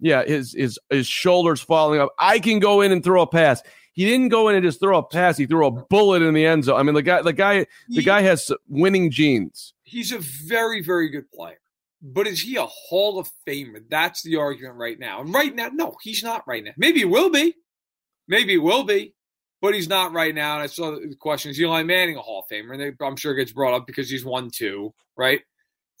[0.00, 2.10] Yeah, his his his shoulders falling up.
[2.18, 3.62] I can go in and throw a pass.
[3.92, 5.36] He didn't go in and just throw a pass.
[5.36, 6.80] He threw a bullet in the end zone.
[6.80, 9.72] I mean, the guy, the guy, the guy has winning genes.
[9.82, 11.60] He's a very, very good player.
[12.06, 13.82] But is he a Hall of Famer?
[13.88, 15.22] That's the argument right now.
[15.22, 16.72] And right now, no, he's not right now.
[16.76, 17.54] Maybe he will be.
[18.28, 19.14] Maybe he will be,
[19.62, 20.54] but he's not right now.
[20.54, 22.72] And I saw the question is Eli Manning a Hall of Famer?
[22.72, 25.40] And they, I'm sure it gets brought up because he's won two, right?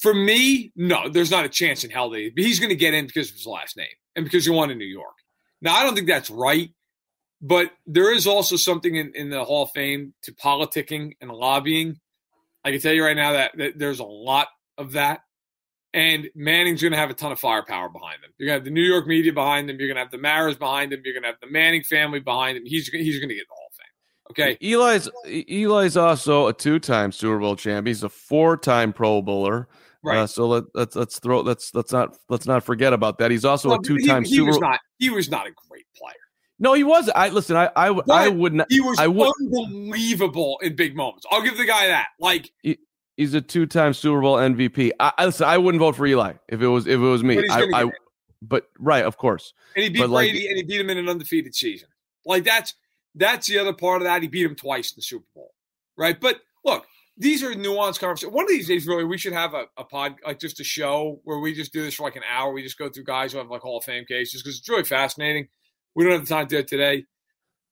[0.00, 2.92] For me, no, there's not a chance in hell that he, he's going to get
[2.92, 5.14] in because of his last name and because he won in New York.
[5.62, 6.68] Now, I don't think that's right,
[7.40, 11.96] but there is also something in, in the Hall of Fame to politicking and lobbying.
[12.62, 15.20] I can tell you right now that, that there's a lot of that
[15.94, 18.32] and Manning's going to have a ton of firepower behind him.
[18.36, 19.78] You're going to have the New York media behind him.
[19.78, 21.00] You're going to have the Maras behind him.
[21.04, 22.64] You're going to have the Manning family behind him.
[22.66, 23.86] He's he's going to get the whole thing.
[24.30, 24.58] Okay.
[24.60, 25.08] Eli's
[25.48, 27.86] Eli's also a two-time Super Bowl champion.
[27.86, 29.68] He's a four-time Pro Bowler.
[30.02, 30.18] Right.
[30.18, 33.30] Uh, so let, let's let's throw let's let's not let's not forget about that.
[33.30, 34.48] He's also well, a two-time he, he Super.
[34.48, 36.12] Was not, he was not a great player.
[36.58, 37.08] No, he was.
[37.14, 37.56] I listen.
[37.56, 38.66] I I, I would not.
[38.68, 41.24] He was I would, unbelievable in big moments.
[41.30, 42.08] I'll give the guy that.
[42.20, 42.78] Like he,
[43.16, 44.90] He's a two-time Super Bowl MVP.
[44.98, 47.36] I, I, listen, I wouldn't vote for Eli if it was if it was me.
[47.36, 47.90] But I, I
[48.42, 49.54] but right, of course.
[49.76, 51.88] And he beat but Brady like, and he beat him in an undefeated season.
[52.26, 52.74] Like that's
[53.14, 54.22] that's the other part of that.
[54.22, 55.54] He beat him twice in the Super Bowl,
[55.96, 56.20] right?
[56.20, 58.34] But look, these are nuanced conversations.
[58.34, 61.20] One of these days, really, we should have a, a pod like just a show
[61.24, 62.52] where we just do this for like an hour.
[62.52, 64.84] We just go through guys who have like Hall of Fame cases because it's really
[64.84, 65.48] fascinating.
[65.94, 67.04] We don't have the time to do it today.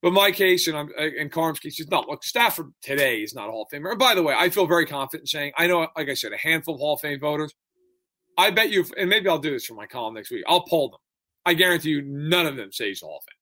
[0.03, 3.49] But my case and I'm and Carm's case is not look Stafford today is not
[3.49, 3.91] a Hall of Famer.
[3.91, 6.33] And by the way, I feel very confident in saying I know, like I said,
[6.33, 7.55] a handful of Hall of Fame voters.
[8.37, 10.43] I bet you, and maybe I'll do this for my column next week.
[10.49, 11.01] I'll poll them.
[11.45, 13.39] I guarantee you, none of them say he's Hall of Fame.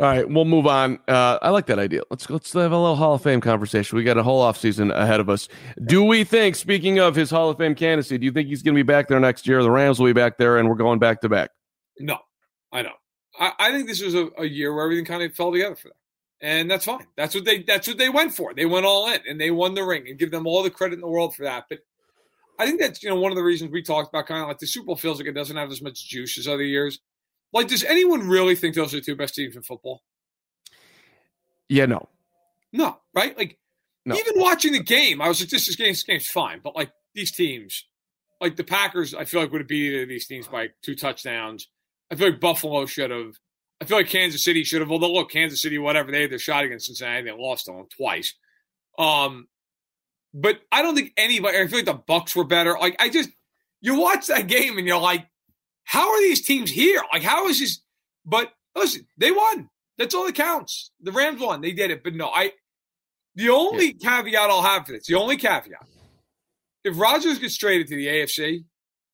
[0.00, 0.98] All right, we'll move on.
[1.06, 2.00] Uh, I like that idea.
[2.10, 3.96] Let's let's have a little Hall of Fame conversation.
[3.96, 5.48] We got a whole offseason ahead of us.
[5.84, 8.74] Do we think, speaking of his Hall of Fame candidacy, do you think he's going
[8.74, 9.62] to be back there next year?
[9.62, 11.50] The Rams will be back there, and we're going back to back.
[12.00, 12.16] No,
[12.72, 12.94] I don't.
[13.38, 15.88] I, I think this was a, a, year where everything kind of fell together for
[15.88, 15.96] them,
[16.40, 17.06] and that's fine.
[17.16, 18.54] That's what they that's what they went for.
[18.54, 20.94] They went all in and they won the ring, and give them all the credit
[20.94, 21.64] in the world for that.
[21.68, 21.80] But
[22.58, 24.58] I think that's you know one of the reasons we talked about kind of like
[24.58, 27.00] the Super Bowl feels like it doesn't have as much juice as other years.
[27.52, 30.02] Like, does anyone really think those are the two best teams in football?
[31.68, 32.08] Yeah, no,
[32.72, 33.36] no, right?
[33.36, 33.58] Like
[34.04, 34.16] No.
[34.16, 36.60] Even watching the game, I was like, this, is game, this game's fine.
[36.62, 37.86] But like these teams,
[38.40, 40.94] like the Packers, I feel like would have beat either of these teams by two
[40.94, 41.68] touchdowns.
[42.12, 43.38] I feel like Buffalo should have.
[43.80, 44.92] I feel like Kansas City should have.
[44.92, 47.86] Although look, Kansas City, whatever they had their shot against Cincinnati, they lost to them
[47.96, 48.34] twice.
[48.98, 49.48] Um,
[50.34, 51.58] but I don't think anybody.
[51.58, 52.76] I feel like the Bucks were better.
[52.78, 53.30] Like I just,
[53.80, 55.26] you watch that game and you're like,
[55.84, 57.00] how are these teams here?
[57.12, 57.80] Like how is this?
[58.26, 59.70] But listen, they won.
[59.96, 60.90] That's all that counts.
[61.00, 61.62] The Rams won.
[61.62, 62.04] They did it.
[62.04, 62.52] But no, I.
[63.34, 64.20] The only yeah.
[64.20, 65.88] caveat I'll have for this, the only caveat,
[66.84, 68.64] if Rodgers gets traded to the AFC,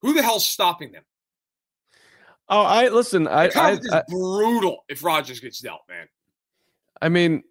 [0.03, 1.05] who the hell's stopping them?
[2.49, 3.29] Oh, I listen.
[3.29, 6.07] I, I, I brutal if Rodgers gets dealt, man.
[7.01, 7.43] I mean,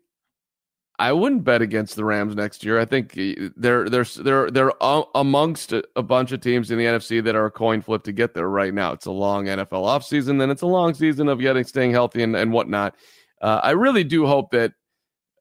[0.99, 2.79] I wouldn't bet against the Rams next year.
[2.79, 3.13] I think
[3.55, 4.71] they're they're they're they're
[5.13, 8.33] amongst a bunch of teams in the NFC that are a coin flip to get
[8.33, 8.93] there right now.
[8.93, 12.35] It's a long NFL offseason, then it's a long season of getting staying healthy and,
[12.35, 12.95] and whatnot.
[13.39, 14.73] Uh, I really do hope that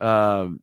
[0.02, 0.60] um,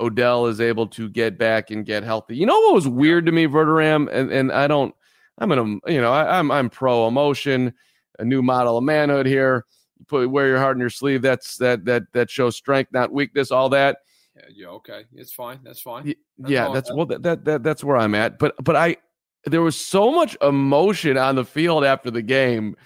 [0.00, 2.36] Odell is able to get back and get healthy.
[2.36, 4.94] You know what was weird to me, Verderame, and and I don't.
[5.36, 7.74] I'm an you know I, I'm I'm pro emotion,
[8.18, 9.64] a new model of manhood here.
[9.98, 11.22] You put wear your heart on your sleeve.
[11.22, 13.50] That's that that that shows strength, not weakness.
[13.50, 13.98] All that
[14.36, 15.60] yeah, yeah, okay, it's fine.
[15.62, 16.14] That's fine.
[16.38, 18.38] That's yeah, that's well, that, that that that's where I'm at.
[18.38, 18.96] But but I
[19.44, 22.76] there was so much emotion on the field after the game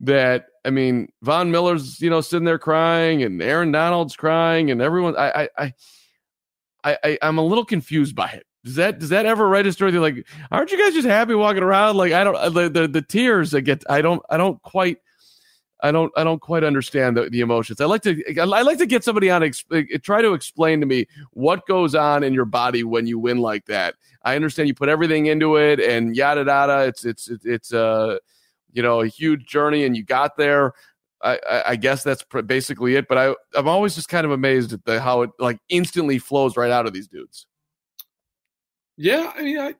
[0.00, 4.80] that I mean, Von Miller's you know sitting there crying, and Aaron Donald's crying, and
[4.80, 5.16] everyone.
[5.16, 5.74] I I
[6.84, 8.46] I, I I'm a little confused by it.
[8.64, 9.90] Does that does that ever register?
[9.90, 11.96] They're like, aren't you guys just happy walking around?
[11.96, 14.98] Like I don't the the, the tears that get I don't I don't quite
[15.82, 17.82] I don't I don't quite understand the, the emotions.
[17.82, 21.06] I like to I like to get somebody on exp- try to explain to me
[21.32, 23.96] what goes on in your body when you win like that.
[24.22, 26.86] I understand you put everything into it and yada yada.
[26.86, 28.18] It's it's it's a uh,
[28.72, 30.72] you know a huge journey and you got there.
[31.22, 33.08] I, I guess that's basically it.
[33.08, 36.56] But I I'm always just kind of amazed at the how it like instantly flows
[36.56, 37.46] right out of these dudes.
[38.96, 39.74] Yeah, I mean I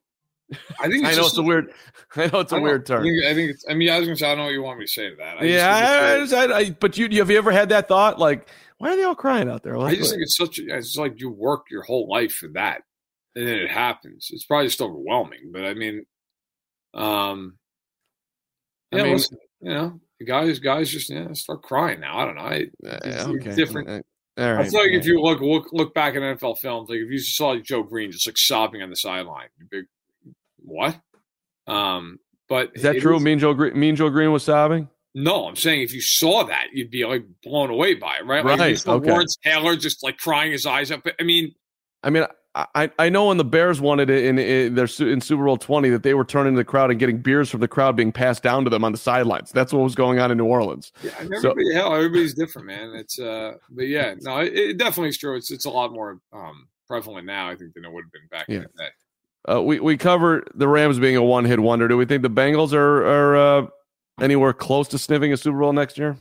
[0.81, 1.72] I think I know it's a weird.
[2.16, 3.00] I know it's a weird term.
[3.00, 3.64] I think, I think, it's.
[3.68, 5.11] I mean, I was gonna say I don't know what you want me to say
[5.11, 5.38] to that.
[5.40, 8.18] I yeah, I, I, but you have you ever had that thought?
[8.18, 8.48] Like,
[8.79, 9.77] why are they all crying out there?
[9.79, 10.59] I just think it's such.
[10.59, 12.83] A, it's like you work your whole life for that,
[13.35, 14.29] and then it happens.
[14.31, 15.50] It's probably just overwhelming.
[15.53, 16.05] But I mean,
[16.92, 17.59] um,
[18.92, 22.18] yeah, I mean, listen, you know, guys, guys just yeah, start crying now.
[22.18, 22.42] I don't know.
[22.42, 23.48] I, it's, okay.
[23.48, 24.05] it's different.
[24.37, 24.66] All right.
[24.66, 27.18] I feel like if you look look look back at NFL films, like if you
[27.18, 29.49] saw like Joe Greene just like sobbing on the sideline,
[30.59, 31.01] what?
[31.66, 32.18] Um,
[32.49, 33.20] but is that true?
[33.20, 34.88] Mean Joe Greene, Mean Joe Greene was sobbing.
[35.14, 38.44] No, I'm saying if you saw that, you'd be like blown away by it, right?
[38.44, 38.88] Like right.
[38.88, 39.11] okay.
[39.11, 41.07] Lawrence Taylor just like crying his eyes up.
[41.20, 41.55] I mean,
[42.03, 45.45] I mean, I, I know when the Bears wanted it in, in their in Super
[45.45, 47.97] Bowl 20 that they were turning to the crowd and getting beers from the crowd
[47.97, 49.51] being passed down to them on the sidelines.
[49.51, 50.93] That's what was going on in New Orleans.
[51.03, 52.95] Yeah, everybody, so, hell, everybody's different, man.
[52.95, 55.37] It's uh, but yeah, no, it, it, definitely is true.
[55.37, 58.29] It's it's a lot more um prevalent now, I think, than it would have been
[58.31, 58.57] back yeah.
[58.57, 59.57] in the day.
[59.57, 61.88] Uh, we we cover the Rams being a one hit wonder.
[61.88, 63.67] Do we think the Bengals are are uh,
[64.21, 66.19] anywhere close to sniffing a Super Bowl next year?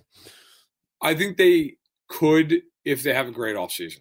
[1.00, 1.76] I think they
[2.10, 4.00] could if they have a great offseason.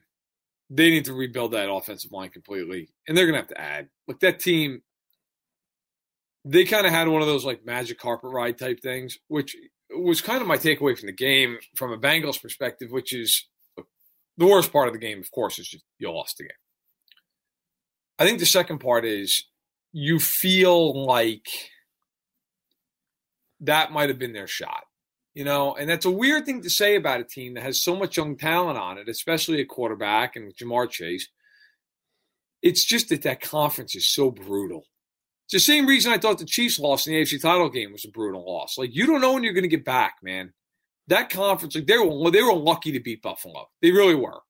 [0.75, 3.89] They need to rebuild that offensive line completely, and they're going to have to add.
[4.09, 4.81] Look, that team,
[6.47, 9.55] they kind of had one of those like magic carpet ride type things, which
[9.91, 13.47] was kind of my takeaway from the game from a Bengals perspective, which is
[14.39, 16.51] the worst part of the game, of course, is just you lost the game.
[18.19, 19.45] I think the second part is
[19.93, 21.47] you feel like
[23.61, 24.85] that might have been their shot.
[25.35, 27.97] You know, and that's a weird thing to say about a team that has so
[27.97, 31.29] much young talent on it, especially a quarterback and Ja'Marr Chase.
[32.61, 34.85] It's just that that conference is so brutal.
[35.47, 38.05] It's the same reason I thought the Chiefs lost in the AFC title game was
[38.05, 38.77] a brutal loss.
[38.77, 40.53] Like you don't know when you're going to get back, man.
[41.09, 43.69] That conference, like they were they were lucky to beat Buffalo.
[43.81, 44.41] They really were.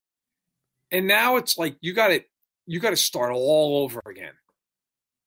[0.91, 2.23] And now it's like you got to
[2.67, 4.35] you got to start all over again.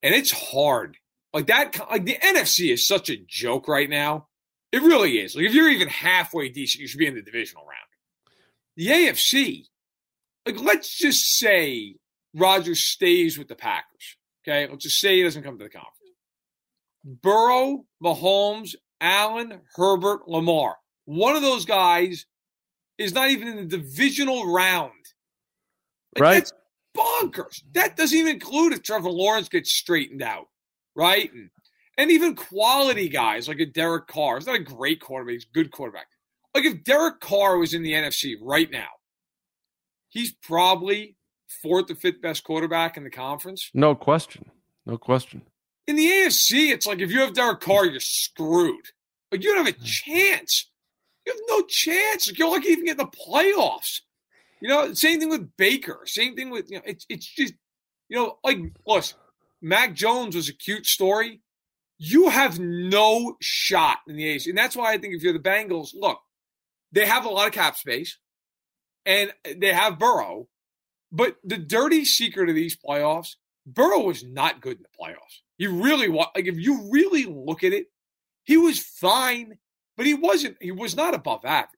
[0.04, 0.98] And it's hard.
[1.34, 4.28] Like that, like the NFC is such a joke right now.
[4.76, 5.38] It really is.
[5.38, 8.36] Like if you're even halfway decent, you should be in the divisional round.
[8.76, 9.68] The AFC,
[10.46, 11.96] like let's just say
[12.34, 14.18] Rodgers stays with the Packers.
[14.46, 15.94] Okay, let's just say he doesn't come to the conference.
[17.06, 20.76] Burrow, Mahomes, Allen, Herbert, Lamar.
[21.06, 22.26] One of those guys
[22.98, 24.92] is not even in the divisional round.
[26.16, 26.52] Like right
[26.98, 27.62] bonkers.
[27.72, 30.48] That doesn't even include if Trevor Lawrence gets straightened out,
[30.98, 31.32] right?
[31.32, 31.50] And,
[31.98, 34.38] and even quality guys like a Derek Carr.
[34.38, 36.08] He's not a great quarterback, he's a good quarterback.
[36.54, 38.88] Like if Derek Carr was in the NFC right now,
[40.10, 41.18] he's probably
[41.62, 43.70] fourth or fifth best quarterback in the conference.
[43.74, 44.52] No question.
[44.86, 45.42] No question.
[45.88, 48.86] In the AFC, it's like if you have Derek Carr, you're screwed.
[49.32, 49.84] Like you don't have a mm.
[49.84, 50.70] chance.
[51.26, 52.28] You have no chance.
[52.28, 54.02] Like you're lucky even get the playoffs.
[54.62, 56.02] You know, same thing with Baker.
[56.06, 57.54] Same thing with you know, it's it's just
[58.10, 59.18] you know, like listen,
[59.62, 61.42] Mac Jones was a cute story.
[61.98, 65.40] You have no shot in the AFC, and that's why I think if you're the
[65.40, 66.20] Bengals, look,
[66.92, 68.18] they have a lot of cap space,
[69.06, 70.48] and they have Burrow,
[71.12, 75.42] but the dirty secret of these playoffs, Burrow was not good in the playoffs.
[75.58, 77.88] You really want like if you really look at it,
[78.44, 79.58] he was fine,
[79.98, 80.58] but he wasn't.
[80.62, 81.70] He was not above average.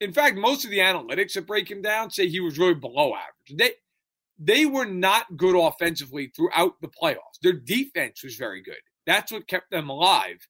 [0.00, 3.14] In fact, most of the analytics that break him down say he was really below
[3.14, 3.58] average.
[3.58, 3.72] They
[4.38, 7.38] they were not good offensively throughout the playoffs.
[7.42, 8.80] Their defense was very good.
[9.06, 10.46] That's what kept them alive.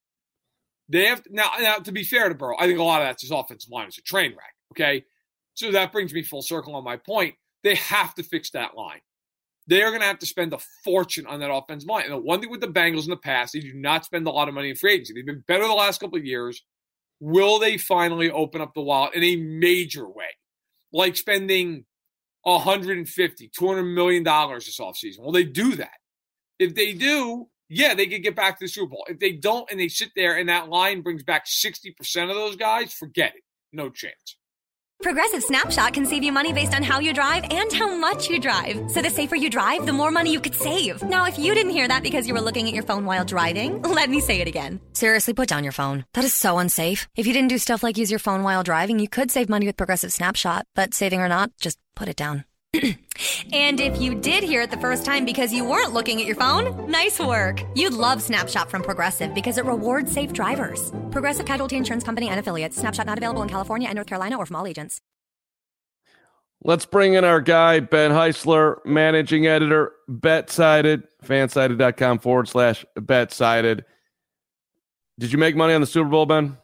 [0.89, 1.51] They have now.
[1.59, 3.87] Now, to be fair to Burrow, I think a lot of that's his offensive line
[3.87, 4.53] is a train wreck.
[4.73, 5.05] Okay,
[5.53, 7.35] so that brings me full circle on my point.
[7.63, 9.01] They have to fix that line.
[9.67, 12.05] They are going to have to spend a fortune on that offensive line.
[12.05, 14.31] And the one thing with the Bengals in the past, they do not spend a
[14.31, 15.13] lot of money in free agency.
[15.13, 16.61] They've been better the last couple of years.
[17.19, 20.35] Will they finally open up the wallet in a major way,
[20.91, 21.85] like spending
[22.43, 25.19] 150, 200 million dollars this offseason?
[25.19, 25.99] Will they do that?
[26.57, 29.05] If they do, yeah, they could get back to the Super Bowl.
[29.07, 32.57] If they don't and they sit there and that line brings back 60% of those
[32.57, 33.43] guys, forget it.
[33.71, 34.35] No chance.
[35.01, 38.39] Progressive Snapshot can save you money based on how you drive and how much you
[38.39, 38.91] drive.
[38.91, 41.01] So the safer you drive, the more money you could save.
[41.01, 43.81] Now, if you didn't hear that because you were looking at your phone while driving,
[43.83, 44.79] let me say it again.
[44.93, 46.05] Seriously, put down your phone.
[46.13, 47.07] That is so unsafe.
[47.15, 49.65] If you didn't do stuff like use your phone while driving, you could save money
[49.65, 50.67] with Progressive Snapshot.
[50.75, 52.43] But saving or not, just put it down.
[52.73, 56.37] And if you did hear it the first time because you weren't looking at your
[56.37, 57.61] phone, nice work.
[57.75, 60.91] You'd love Snapshot from Progressive because it rewards safe drivers.
[61.11, 62.77] Progressive Casualty Insurance Company and affiliates.
[62.77, 65.01] Snapshot not available in California and North Carolina or from all agents.
[66.63, 73.83] Let's bring in our guy, Ben Heisler, managing editor, BetSided, fansided.com forward slash BetSided.
[75.19, 76.57] Did you make money on the Super Bowl, Ben?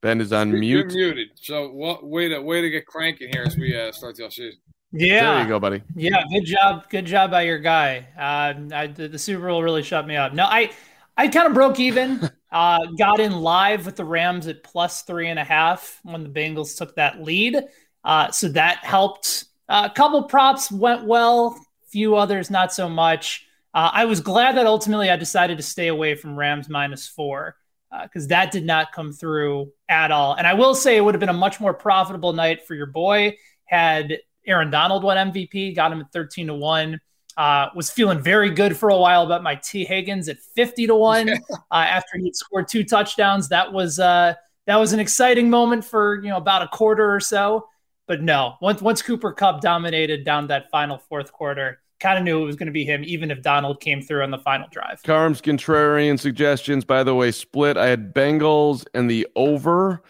[0.00, 0.92] Ben is on You're, mute.
[0.92, 1.28] you're muted.
[1.34, 2.06] So what?
[2.06, 4.60] Way to way to get cranking here as we uh, start the season.
[4.92, 5.34] Yeah.
[5.34, 5.82] There you go, buddy.
[5.94, 6.88] Yeah, good job.
[6.88, 8.08] Good job by your guy.
[8.16, 10.32] Uh, I, the, the Super Bowl really shut me up.
[10.34, 10.70] No, I
[11.16, 12.30] I kind of broke even.
[12.50, 16.30] Uh, got in live with the Rams at plus three and a half when the
[16.30, 17.62] Bengals took that lead.
[18.02, 19.44] Uh, so that helped.
[19.68, 23.46] Uh, a couple props went well, few others not so much.
[23.74, 27.56] Uh, I was glad that ultimately I decided to stay away from Rams minus four
[28.02, 30.34] because uh, that did not come through at all.
[30.34, 32.86] And I will say it would have been a much more profitable night for your
[32.86, 33.36] boy
[33.68, 37.00] had Aaron Donald won MVP, got him at 13 to 1.
[37.36, 39.84] Uh, was feeling very good for a while about my T.
[39.84, 41.36] Higgins at 50 to 1 uh,
[41.70, 43.48] after he'd scored two touchdowns.
[43.48, 44.34] That was uh,
[44.66, 47.68] that was an exciting moment for you know about a quarter or so.
[48.08, 52.42] But no, once once Cooper Kupp dominated down that final fourth quarter, kind of knew
[52.42, 55.02] it was going to be him, even if Donald came through on the final drive.
[55.02, 57.76] Carm's contrarian suggestions, by the way, split.
[57.76, 60.02] I had Bengals and the over.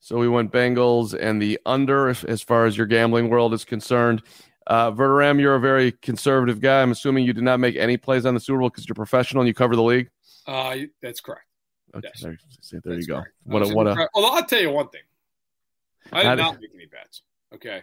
[0.00, 4.22] So we went Bengals and the under as far as your gambling world is concerned.
[4.68, 6.82] Uh, Verderame, you're a very conservative guy.
[6.82, 9.40] I'm assuming you did not make any plays on the Super Bowl because you're professional
[9.42, 10.10] and you cover the league.
[10.46, 11.42] Uh, that's correct.
[11.94, 12.20] Okay, Yes.
[12.70, 13.14] there, there you go.
[13.16, 13.30] correct.
[13.44, 15.02] What a, what a, Although I'll tell you one thing,
[16.12, 17.22] I How did did- not make any bets.
[17.54, 17.82] Okay,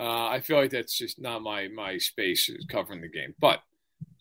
[0.00, 3.60] uh, I feel like that's just not my my space covering the game, but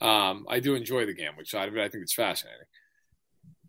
[0.02, 1.82] um, I do enjoy the gambling side of it.
[1.82, 2.66] I think it's fascinating.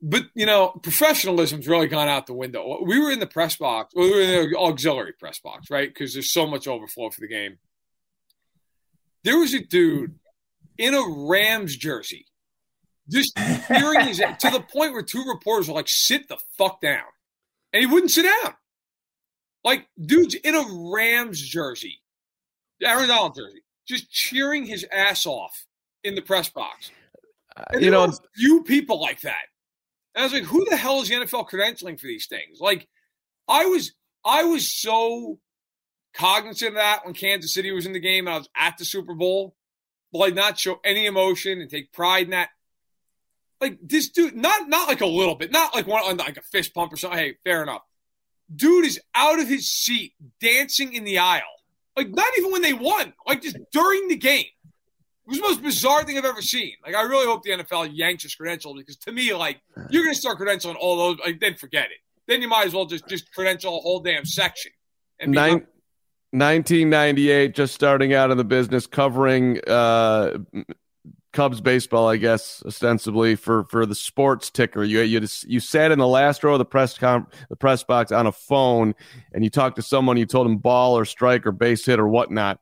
[0.02, 2.82] But you know, professionalism's really gone out the window.
[2.84, 5.88] We were in the press box, we were in the auxiliary press box, right?
[5.88, 7.58] Because there's so much overflow for the game.
[9.22, 10.18] There was a dude
[10.78, 12.26] in a Rams jersey,
[13.08, 13.36] just
[13.68, 17.04] cheering his to the point where two reporters were like, "Sit the fuck down,"
[17.72, 18.54] and he wouldn't sit down.
[19.64, 22.00] Like, dude's in a Rams jersey,
[22.82, 25.66] Aaron Donald jersey, just cheering his ass off
[26.02, 26.90] in the press box.
[27.56, 29.44] Uh, and you know, few people like that.
[30.14, 32.58] And I was like, who the hell is the NFL credentialing for these things?
[32.60, 32.88] Like,
[33.48, 33.92] I was
[34.24, 35.38] I was so
[36.14, 38.84] cognizant of that when Kansas City was in the game and I was at the
[38.84, 39.54] Super Bowl,
[40.12, 42.50] like not show any emotion and take pride in that.
[43.60, 46.74] Like this dude, not not like a little bit, not like one like a fist
[46.74, 47.18] pump or something.
[47.18, 47.82] Hey, fair enough.
[48.54, 51.42] Dude is out of his seat, dancing in the aisle.
[51.96, 54.46] Like not even when they won, like just during the game.
[55.26, 56.72] It was the most bizarre thing I've ever seen.
[56.84, 60.14] Like I really hope the NFL yanks his credential because to me, like you're gonna
[60.14, 61.98] start credentialing all those, like then forget it.
[62.26, 64.72] Then you might as well just just credential a whole damn section.
[65.18, 65.66] And Nine, done.
[66.32, 70.38] 1998, just starting out in the business, covering uh,
[71.32, 74.82] Cubs baseball, I guess, ostensibly for for the sports ticker.
[74.82, 77.84] You you just, you sat in the last row of the press com- the press
[77.84, 78.94] box on a phone,
[79.32, 80.16] and you talked to someone.
[80.16, 82.58] You told them ball or strike or base hit or whatnot.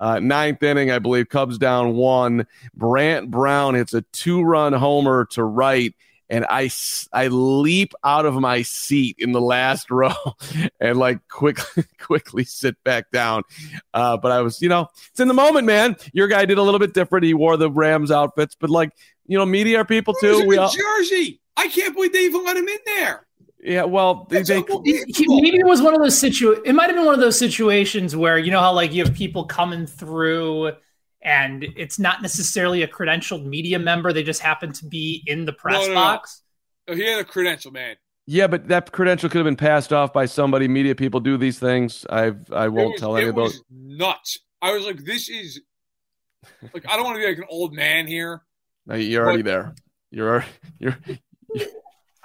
[0.00, 2.46] Uh, ninth inning, I believe, Cubs down one.
[2.74, 5.94] Brant Brown hits a two run homer to right,
[6.30, 6.70] and I
[7.12, 10.12] I leap out of my seat in the last row
[10.80, 13.42] and like quickly quickly sit back down.
[13.94, 15.96] Uh, but I was, you know, it's in the moment, man.
[16.12, 17.24] Your guy did a little bit different.
[17.24, 18.90] He wore the Rams outfits, but like,
[19.26, 20.44] you know, media are people too.
[20.46, 21.40] We all- Jersey.
[21.56, 23.26] I can't believe they even let him in there.
[23.60, 26.52] Yeah, well, they, they maybe it was one of those situ.
[26.64, 29.12] It might have been one of those situations where you know how like you have
[29.12, 30.72] people coming through,
[31.22, 35.52] and it's not necessarily a credentialed media member; they just happen to be in the
[35.52, 36.42] press no, no, box.
[36.88, 36.94] No.
[36.94, 37.96] He had a credential, man.
[38.26, 40.68] Yeah, but that credential could have been passed off by somebody.
[40.68, 42.04] Media people do these things.
[42.10, 43.62] I've I won't was, tell any of those.
[43.70, 44.38] Nuts!
[44.60, 45.60] I was like, this is
[46.74, 48.42] like I don't want to be like an old man here.
[48.86, 49.74] No, you're already there.
[50.10, 50.44] You're
[50.78, 50.96] you're.
[51.48, 51.66] you're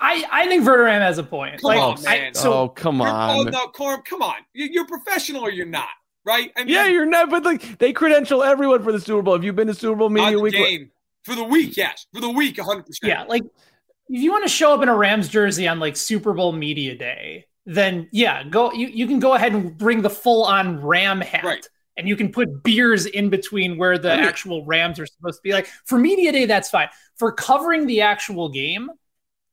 [0.04, 1.62] I, I think Verderame has a point.
[1.62, 2.28] Come like, on, man.
[2.28, 3.48] I, so, oh, come on.
[3.48, 4.36] Oh, no, Carm, come on.
[4.54, 5.88] You're professional or you're not,
[6.26, 6.52] right?
[6.56, 7.30] I mean, yeah, you're not.
[7.30, 9.34] But like, they credential everyone for the Super Bowl.
[9.34, 10.54] Have you been to Super Bowl media week?
[10.54, 10.92] Game.
[11.24, 12.06] For the week, yes.
[12.14, 12.84] For the week, 100%.
[13.02, 16.34] Yeah, like, if you want to show up in a Rams jersey on like Super
[16.34, 18.72] Bowl media day, then yeah, go.
[18.74, 21.44] You, you can go ahead and bring the full on Ram hat.
[21.44, 21.68] Right
[21.98, 25.54] and you can put beers in between where the actual Rams are supposed to be.
[25.54, 26.90] Like for media day, that's fine.
[27.16, 28.90] For covering the actual game,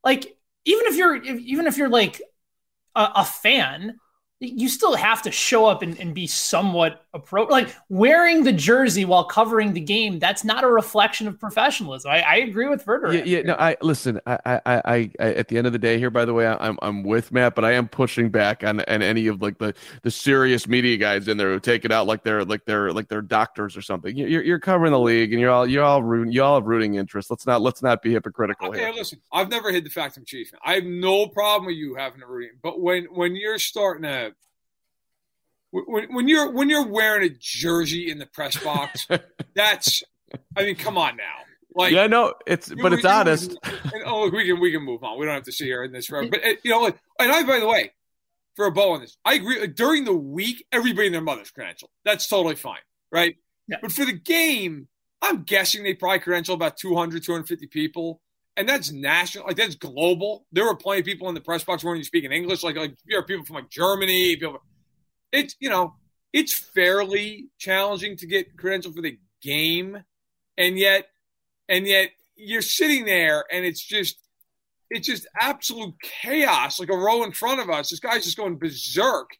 [0.04, 2.22] like even if you're if, even if you're like
[2.94, 3.98] a, a fan,
[4.40, 7.50] you still have to show up and, and be somewhat appropriate.
[7.50, 12.10] Like wearing the jersey while covering the game, that's not a reflection of professionalism.
[12.10, 13.12] I, I agree with Verder.
[13.12, 14.20] Yeah, yeah, no, I listen.
[14.26, 16.78] I, I, I, I, at the end of the day, here, by the way, I'm,
[16.82, 20.10] I'm with Matt, but I am pushing back on, on any of like the, the
[20.10, 23.22] serious media guys in there who take it out like they're like they're like they're
[23.22, 24.16] doctors or something.
[24.16, 26.94] You're, you're covering the league, and you're all you're all rooting, you all have rooting
[26.94, 27.30] interest.
[27.30, 28.92] Let's not let's not be hypocritical okay, here.
[28.92, 30.52] listen, I've never hid the fact I'm chief.
[30.64, 34.34] I have no problem with you having a rooting, but when when you're starting to
[35.70, 39.06] when, when you're when you're wearing a jersey in the press box,
[39.54, 40.02] that's
[40.56, 41.44] I mean, come on now.
[41.74, 43.56] Like, yeah, no, it's you, but it's you, honest.
[43.92, 45.18] And, oh, look, we can we can move on.
[45.18, 46.30] We don't have to sit here in this room.
[46.30, 47.92] But uh, you know, like, and I, by the way,
[48.56, 49.60] for a bow on this, I agree.
[49.60, 51.90] Like, during the week, everybody in their mother's credential.
[52.04, 52.80] That's totally fine,
[53.12, 53.36] right?
[53.68, 53.78] Yeah.
[53.82, 54.88] But for the game,
[55.22, 58.20] I'm guessing they probably credential about 200, 250 people.
[58.56, 60.44] And that's national, like that's global.
[60.52, 62.76] There were plenty of people in the press box when you speak in English, like
[62.76, 64.60] like there are people from like Germany, people
[65.32, 65.94] it's you know
[66.32, 70.02] it's fairly challenging to get credential for the game,
[70.56, 71.08] and yet
[71.68, 74.16] and yet you're sitting there and it's just
[74.90, 76.80] it's just absolute chaos.
[76.80, 79.30] Like a row in front of us, this guy's just going berserk.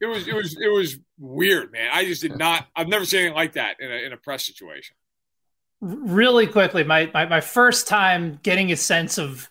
[0.00, 1.88] It was it was it was weird, man.
[1.92, 2.66] I just did not.
[2.74, 4.96] I've never seen anything like that in a in a press situation.
[5.80, 9.48] Really quickly, my my, my first time getting a sense of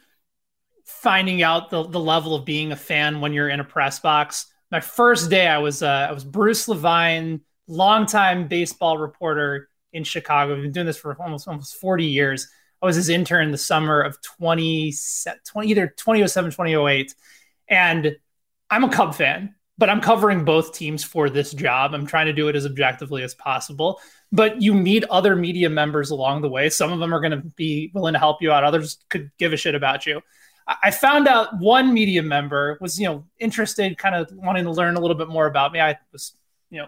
[0.86, 4.53] finding out the, the level of being a fan when you're in a press box
[4.74, 10.56] my first day, I was uh, I was Bruce Levine, longtime baseball reporter in Chicago.
[10.56, 12.48] I've been doing this for almost almost 40 years.
[12.82, 14.92] I was his intern the summer of 20,
[15.46, 17.14] 20 either 2007, 2008.
[17.68, 18.18] And
[18.72, 21.94] I'm a Cub fan, but I'm covering both teams for this job.
[21.94, 24.02] I'm trying to do it as objectively as possible.
[24.32, 26.70] But you meet other media members along the way.
[26.70, 29.54] Some of them are going to be willing to help you out, others could give
[29.54, 30.22] a shit about you.
[30.68, 34.96] I found out one media member was, you know, interested, kind of wanting to learn
[34.96, 35.80] a little bit more about me.
[35.80, 36.36] I was,
[36.70, 36.88] you know,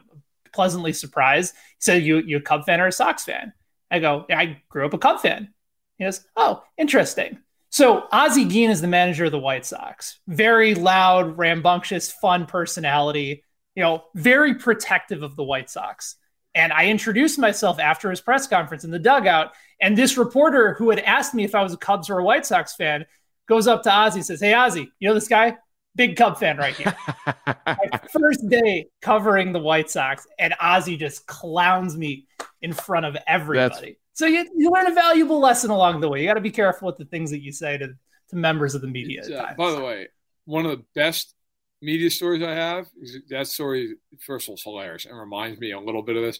[0.53, 1.53] pleasantly surprised.
[1.53, 3.53] He said, "You you a Cub fan or a Sox fan?"
[3.91, 5.53] I go, yeah, "I grew up a Cub fan."
[5.97, 10.19] He goes, "Oh, interesting." So Ozzie Guillen is the manager of the White Sox.
[10.27, 13.43] Very loud, rambunctious, fun personality.
[13.75, 16.15] You know, very protective of the White Sox.
[16.53, 19.51] And I introduced myself after his press conference in the dugout.
[19.81, 22.45] And this reporter who had asked me if I was a Cubs or a White
[22.45, 23.05] Sox fan
[23.47, 25.57] goes up to Ozzie says, Hey, Ozzie, you know this guy?
[25.95, 26.95] Big Cub fan right here.
[27.65, 32.27] My first day covering the White Sox, and Ozzie just clowns me
[32.61, 33.91] in front of everybody.
[33.91, 33.99] That's...
[34.13, 36.21] So you, you learn a valuable lesson along the way.
[36.21, 37.87] You got to be careful with the things that you say to,
[38.29, 39.23] to members of the media.
[39.23, 40.07] Uh, by the way,
[40.43, 41.33] one of the best
[41.81, 43.95] media stories I have is that story.
[44.19, 46.39] First of all, is hilarious and reminds me a little bit of this.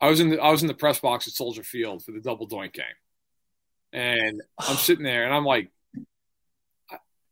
[0.00, 2.20] I was in the I was in the press box at Soldier Field for the
[2.20, 2.84] double doink game,
[3.92, 5.70] and I'm sitting there and I'm like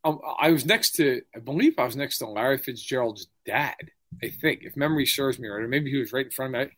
[0.05, 3.91] I was next to, I believe I was next to Larry Fitzgerald's dad.
[4.23, 6.67] I think, if memory serves me right, or maybe he was right in front of
[6.67, 6.73] me.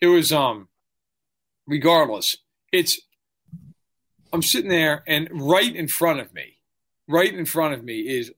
[0.00, 0.68] It was, um,
[1.66, 2.36] regardless,
[2.72, 3.00] it's,
[4.32, 6.58] I'm sitting there, and right in front of me,
[7.06, 8.32] right in front of me is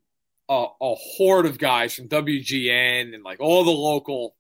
[0.49, 4.35] a, a horde of guys from WGN and like all the local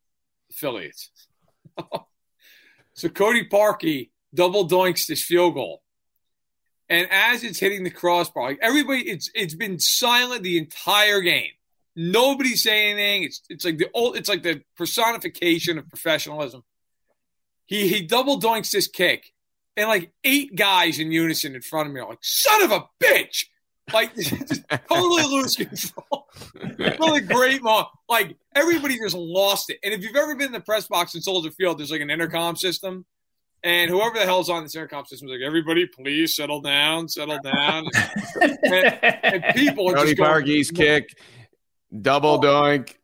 [0.50, 1.11] affiliates.
[2.94, 5.82] so Cody Parkey double doinks this field goal
[6.93, 11.49] and as it's hitting the crossbar, like everybody, it's it's been silent the entire game.
[11.97, 13.22] Nobody's saying anything.
[13.22, 16.64] It's it's like the old, it's like the personification of professionalism.
[17.64, 19.32] He he double doinks this kick,
[19.74, 22.84] and like eight guys in unison in front of me are like, son of a
[23.03, 23.47] bitch.
[23.90, 26.28] Like just totally lose control.
[27.01, 27.88] really great moment.
[28.07, 29.78] Like everybody just lost it.
[29.82, 32.11] And if you've ever been in the press box in Soldier Field, there's like an
[32.11, 33.07] intercom system.
[33.64, 37.38] And whoever the hell's on this intercom system is like, everybody, please settle down, settle
[37.38, 37.84] down.
[38.40, 41.16] and, and people are Tony just going, Parkey's kick,
[42.00, 42.40] double oh.
[42.40, 42.96] doink.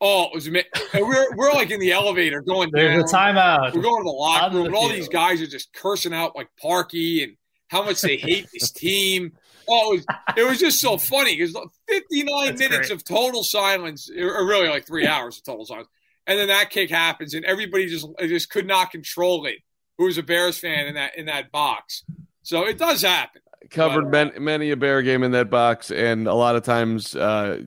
[0.00, 0.46] Oh, it was.
[0.46, 0.64] And
[0.94, 3.34] we're we're like in the elevator going There's down.
[3.34, 3.74] a timeout.
[3.74, 5.00] We're going to the locker On the room, and all field.
[5.00, 7.36] these guys are just cursing out like Parkey and
[7.68, 9.32] how much they hate this team.
[9.68, 10.06] Oh, it was,
[10.36, 11.56] it was just so funny because
[11.88, 12.90] 59 That's minutes great.
[12.92, 15.88] of total silence, or really like three hours of total silence,
[16.26, 19.56] and then that kick happens, and everybody just just could not control it.
[19.98, 22.04] Who was a Bears fan in that in that box?
[22.42, 23.42] So it does happen.
[23.70, 27.62] Covered ben, many a bear game in that box, and a lot of times uh,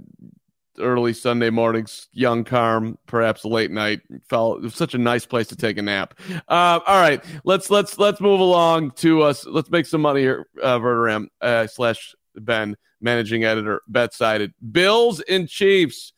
[0.79, 4.01] early Sunday mornings, young Carm, perhaps late night.
[4.29, 6.17] Felt it was such a nice place to take a nap.
[6.47, 9.45] Uh, all right, let's let's let's move along to us.
[9.45, 14.53] Let's make some money here, uh, Verderame uh, slash Ben, managing editor, BetSided.
[14.71, 16.13] Bills and Chiefs,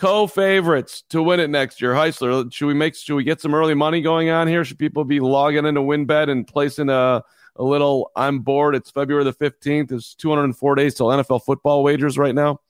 [0.00, 1.92] co-favorites to win it next year.
[1.92, 4.64] Heisler, should we make should we get some early money going on here?
[4.64, 7.22] Should people be logging into WynnBET and placing a
[7.56, 8.10] a little?
[8.16, 8.74] I'm bored.
[8.74, 9.92] It's February the fifteenth.
[9.92, 12.60] It's 204 days till NFL football wagers right now.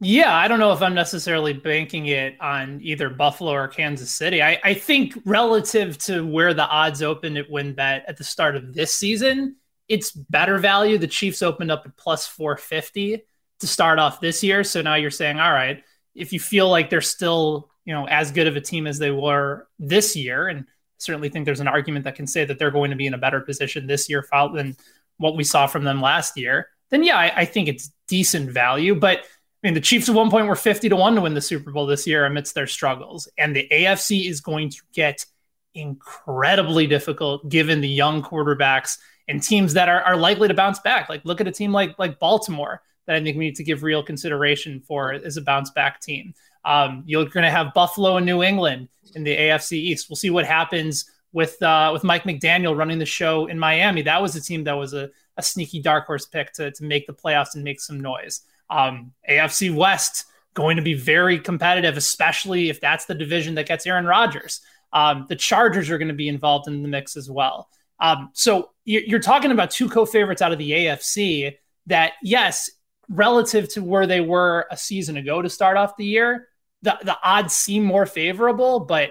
[0.00, 4.42] Yeah, I don't know if I'm necessarily banking it on either Buffalo or Kansas City.
[4.42, 8.74] I, I think relative to where the odds opened at WynnBET at the start of
[8.74, 9.56] this season,
[9.88, 10.98] it's better value.
[10.98, 13.24] The Chiefs opened up at plus 450
[13.58, 14.62] to start off this year.
[14.62, 15.82] So now you're saying, all right,
[16.14, 19.10] if you feel like they're still, you know, as good of a team as they
[19.10, 20.66] were this year, and
[20.98, 23.18] certainly think there's an argument that can say that they're going to be in a
[23.18, 24.76] better position this year than
[25.16, 28.94] what we saw from them last year, then yeah, I, I think it's decent value.
[28.94, 31.40] But I mean, the Chiefs at one point were 50 to 1 to win the
[31.40, 33.28] Super Bowl this year amidst their struggles.
[33.36, 35.26] And the AFC is going to get
[35.74, 41.08] incredibly difficult given the young quarterbacks and teams that are, are likely to bounce back.
[41.08, 43.82] Like, look at a team like, like Baltimore that I think we need to give
[43.82, 46.34] real consideration for as a bounce back team.
[46.64, 50.10] Um, you're going to have Buffalo and New England in the AFC East.
[50.10, 54.02] We'll see what happens with uh, with Mike McDaniel running the show in Miami.
[54.02, 57.06] That was a team that was a, a sneaky dark horse pick to, to make
[57.06, 58.42] the playoffs and make some noise.
[58.68, 63.86] Um, AFC West going to be very competitive, especially if that's the division that gets
[63.86, 64.60] Aaron Rodgers.
[64.92, 67.70] Um, the Chargers are going to be involved in the mix as well.
[68.00, 71.56] Um, so you're, talking about two co-favorites out of the AFC
[71.86, 72.70] that, yes,
[73.08, 76.48] relative to where they were a season ago to start off the year,
[76.82, 79.10] the, the odds seem more favorable, but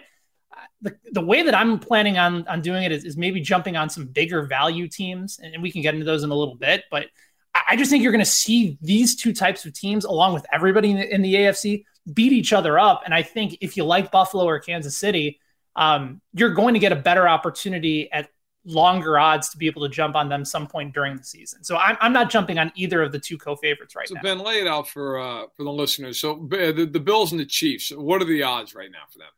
[0.82, 3.90] the, the way that I'm planning on, on doing it is, is maybe jumping on
[3.90, 6.84] some bigger value teams, and we can get into those in a little bit.
[6.92, 7.08] But
[7.54, 10.46] I- I just think you're going to see these two types of teams, along with
[10.54, 11.84] everybody in the, in the AFC,
[12.14, 13.02] beat each other up.
[13.04, 15.40] And I think if you like Buffalo or Kansas City,
[15.76, 18.30] um, you're going to get a better opportunity at
[18.68, 21.64] longer odds to be able to jump on them some point during the season.
[21.64, 24.22] So I'm, I'm not jumping on either of the two co-favorites right So now.
[24.22, 26.20] So Ben, lay it out for uh, for the listeners.
[26.20, 27.92] So uh, the, the Bills and the Chiefs.
[27.96, 29.30] What are the odds right now for them?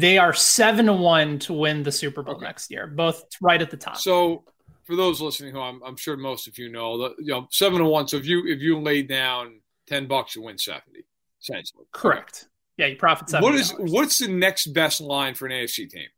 [0.00, 2.46] They are seven to one to win the Super Bowl Okay.
[2.46, 3.98] next year, both right at the top.
[3.98, 4.42] So
[4.82, 7.78] for those listening, who I'm, I'm sure most of you know, the, you know seven
[7.78, 8.08] to one.
[8.08, 11.04] So if you if you lay down ten bucks, you win seventy.
[11.40, 12.48] Essentially, Correct.
[12.76, 13.44] Yeah, you profit seven.
[13.44, 16.08] What is what's the next best line for an AFC team?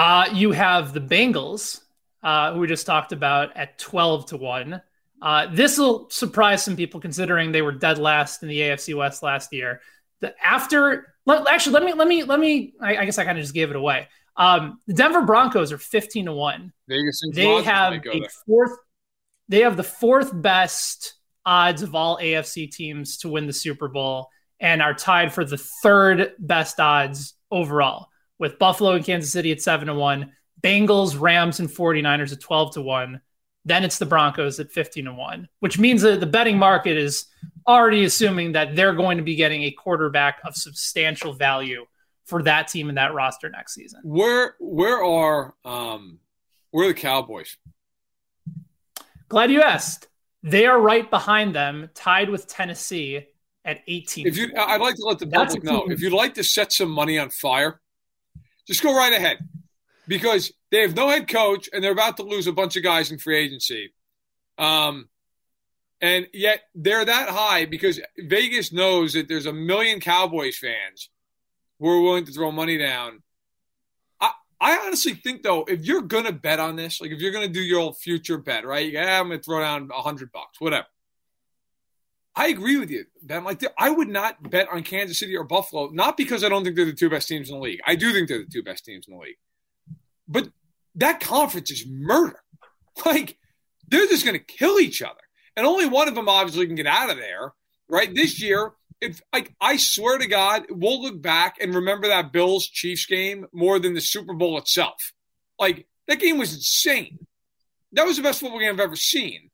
[0.00, 1.82] Uh, you have the Bengals,
[2.22, 4.80] uh, who we just talked about at 12 to 1.
[5.20, 9.22] Uh, this will surprise some people considering they were dead last in the AFC West
[9.22, 9.82] last year.
[10.20, 13.36] The, after, let, actually, let me, let me, let me, I, I guess I kind
[13.36, 14.08] of just gave it away.
[14.38, 16.72] Um, the Denver Broncos are 15 to 1.
[16.88, 18.28] Vegas They have a there.
[18.46, 18.78] fourth,
[19.50, 21.12] they have the fourth best
[21.44, 24.30] odds of all AFC teams to win the Super Bowl
[24.60, 28.09] and are tied for the third best odds overall
[28.40, 30.32] with Buffalo and Kansas City at 7 to 1,
[30.62, 33.20] Bengals, Rams and 49ers at 12 to 1.
[33.66, 37.26] Then it's the Broncos at 15 to 1, which means that the betting market is
[37.68, 41.84] already assuming that they're going to be getting a quarterback of substantial value
[42.24, 44.00] for that team and that roster next season.
[44.02, 46.20] Where where are um
[46.70, 47.58] where are the Cowboys?
[49.28, 50.08] Glad you asked.
[50.42, 53.26] They are right behind them, tied with Tennessee
[53.64, 54.26] at 18.
[54.26, 56.72] If you, I'd like to let the That's public know if you'd like to set
[56.72, 57.80] some money on fire,
[58.66, 59.38] just go right ahead
[60.06, 63.10] because they have no head coach and they're about to lose a bunch of guys
[63.10, 63.92] in free agency.
[64.58, 65.08] Um,
[66.00, 71.10] and yet they're that high because Vegas knows that there's a million Cowboys fans
[71.78, 73.22] who are willing to throw money down.
[74.20, 77.48] I, I honestly think though, if you're gonna bet on this, like if you're gonna
[77.48, 78.90] do your old future bet, right?
[78.90, 80.86] Yeah, I'm gonna throw down a hundred bucks, whatever.
[82.40, 83.44] I agree with you, Ben.
[83.44, 86.74] Like, I would not bet on Kansas City or Buffalo, not because I don't think
[86.74, 87.80] they're the two best teams in the league.
[87.86, 89.36] I do think they're the two best teams in the league.
[90.26, 90.48] but
[90.94, 92.40] that conference is murder.
[93.06, 93.38] Like
[93.88, 95.20] they're just going to kill each other,
[95.56, 97.52] and only one of them obviously can get out of there.
[97.88, 102.32] Right this year, if like I swear to God, we'll look back and remember that
[102.32, 105.12] Bills Chiefs game more than the Super Bowl itself.
[105.58, 107.26] Like that game was insane.
[107.92, 109.50] That was the best football game I've ever seen.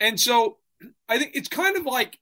[0.00, 0.56] And so
[1.10, 2.18] I think it's kind of like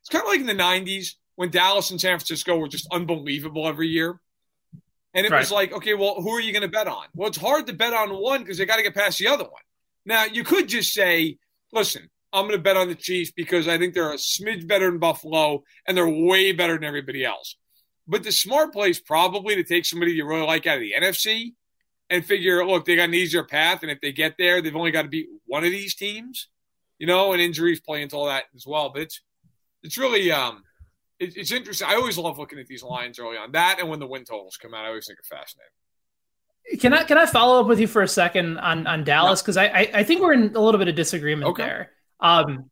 [0.00, 3.66] it's kind of like in the '90s when Dallas and San Francisco were just unbelievable
[3.66, 4.20] every year.
[5.14, 5.40] And it right.
[5.40, 7.06] was like, okay, well, who are you going to bet on?
[7.14, 9.44] Well, it's hard to bet on one because they got to get past the other
[9.44, 9.62] one.
[10.04, 11.38] Now, you could just say,
[11.72, 14.90] listen, I'm going to bet on the Chiefs because I think they're a smidge better
[14.90, 17.56] than Buffalo and they're way better than everybody else.
[18.06, 20.94] But the smart play is probably to take somebody you really like out of the
[20.98, 21.52] NFC
[22.10, 23.82] and figure, look, they got an easier path.
[23.82, 26.48] And if they get there, they've only got to beat one of these teams,
[26.98, 28.90] you know, and injuries play into all that as well.
[28.90, 29.20] But it's,
[29.82, 30.64] it's really, um,
[31.18, 31.88] it, it's interesting.
[31.88, 33.78] I always love looking at these lines early on that.
[33.80, 35.70] And when the win totals come out, I always think are fascinating.
[36.80, 39.56] Can I can I follow up with you for a second on on Dallas because
[39.56, 41.62] I, I, I think we're in a little bit of disagreement okay.
[41.62, 41.90] there.
[42.20, 42.70] Um,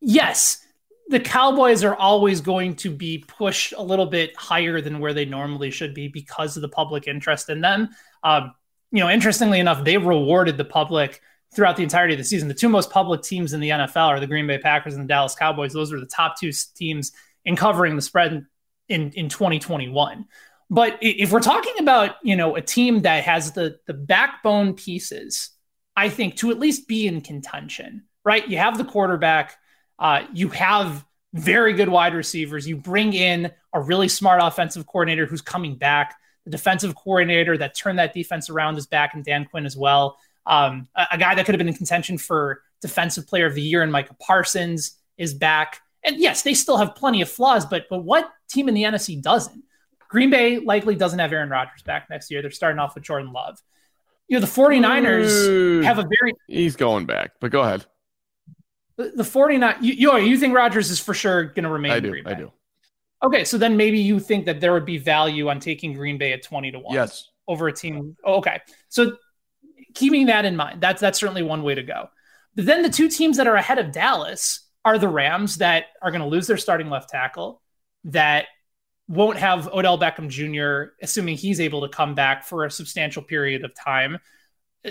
[0.00, 0.64] yes,
[1.08, 5.26] the Cowboys are always going to be pushed a little bit higher than where they
[5.26, 7.90] normally should be because of the public interest in them.
[8.22, 8.54] Um,
[8.92, 11.20] you know, interestingly enough, they rewarded the public
[11.54, 12.48] throughout the entirety of the season.
[12.48, 15.08] The two most public teams in the NFL are the Green Bay Packers and the
[15.08, 15.72] Dallas Cowboys.
[15.72, 17.12] Those are the top two teams
[17.44, 18.46] in covering the spread
[18.88, 20.26] in in 2021.
[20.70, 25.50] But if we're talking about, you know, a team that has the the backbone pieces,
[25.96, 28.46] I think to at least be in contention, right?
[28.46, 29.56] You have the quarterback,
[29.98, 32.68] uh, you have very good wide receivers.
[32.68, 36.16] You bring in a really smart offensive coordinator who's coming back.
[36.44, 40.18] The defensive coordinator that turned that defense around is back in Dan Quinn as well.
[40.48, 43.60] Um, a, a, guy that could have been in contention for defensive player of the
[43.60, 45.80] year and Micah Parsons is back.
[46.02, 49.20] And yes, they still have plenty of flaws, but but what team in the NFC
[49.20, 49.62] doesn't?
[50.08, 52.40] Green Bay likely doesn't have Aaron Rodgers back next year.
[52.40, 53.60] They're starting off with Jordan Love.
[54.26, 57.84] You know, the 49ers have a very He's going back, but go ahead.
[58.96, 62.00] The, the 49 you, you you think Rodgers is for sure going to remain I
[62.00, 62.22] do.
[62.24, 62.52] I do.
[63.22, 66.32] Okay, so then maybe you think that there would be value on taking Green Bay
[66.32, 66.94] at 20 to 1.
[66.94, 67.30] Yes.
[67.48, 68.16] Over a team.
[68.24, 68.60] Oh, okay.
[68.88, 69.16] So
[69.98, 72.08] keeping that in mind, that's that's certainly one way to go.
[72.54, 76.10] But then the two teams that are ahead of Dallas are the Rams that are
[76.10, 77.60] going to lose their starting left tackle,
[78.04, 78.46] that
[79.08, 83.64] won't have Odell Beckham Jr., assuming he's able to come back for a substantial period
[83.64, 84.18] of time.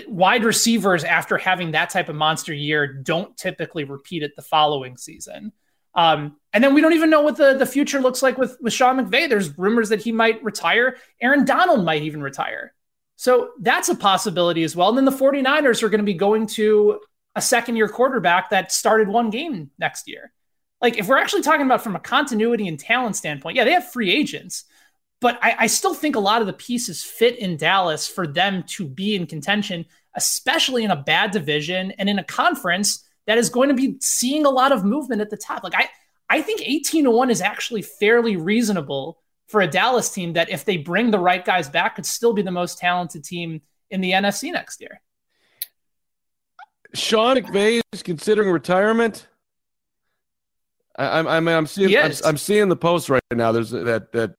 [0.06, 4.96] Wide receivers, after having that type of monster year, don't typically repeat it the following
[4.96, 5.52] season.
[5.94, 8.72] Um, and then we don't even know what the, the future looks like with, with
[8.72, 9.28] Sean McVay.
[9.28, 10.96] There's rumors that he might retire.
[11.20, 12.72] Aaron Donald might even retire.
[13.18, 14.90] So that's a possibility as well.
[14.90, 17.00] And then the 49ers are going to be going to
[17.34, 20.32] a second year quarterback that started one game next year.
[20.80, 23.90] Like, if we're actually talking about from a continuity and talent standpoint, yeah, they have
[23.90, 24.66] free agents,
[25.20, 28.62] but I, I still think a lot of the pieces fit in Dallas for them
[28.68, 33.50] to be in contention, especially in a bad division and in a conference that is
[33.50, 35.64] going to be seeing a lot of movement at the top.
[35.64, 35.88] Like, I,
[36.30, 40.64] I think 18 to 1 is actually fairly reasonable for a Dallas team that, if
[40.64, 44.12] they bring the right guys back, could still be the most talented team in the
[44.12, 45.00] NFC next year.
[46.94, 49.26] Sean McVay is considering retirement.
[50.96, 53.52] I, I, I mean, I'm seeing, I'm, I'm, seeing the post right now.
[53.52, 54.34] There's that that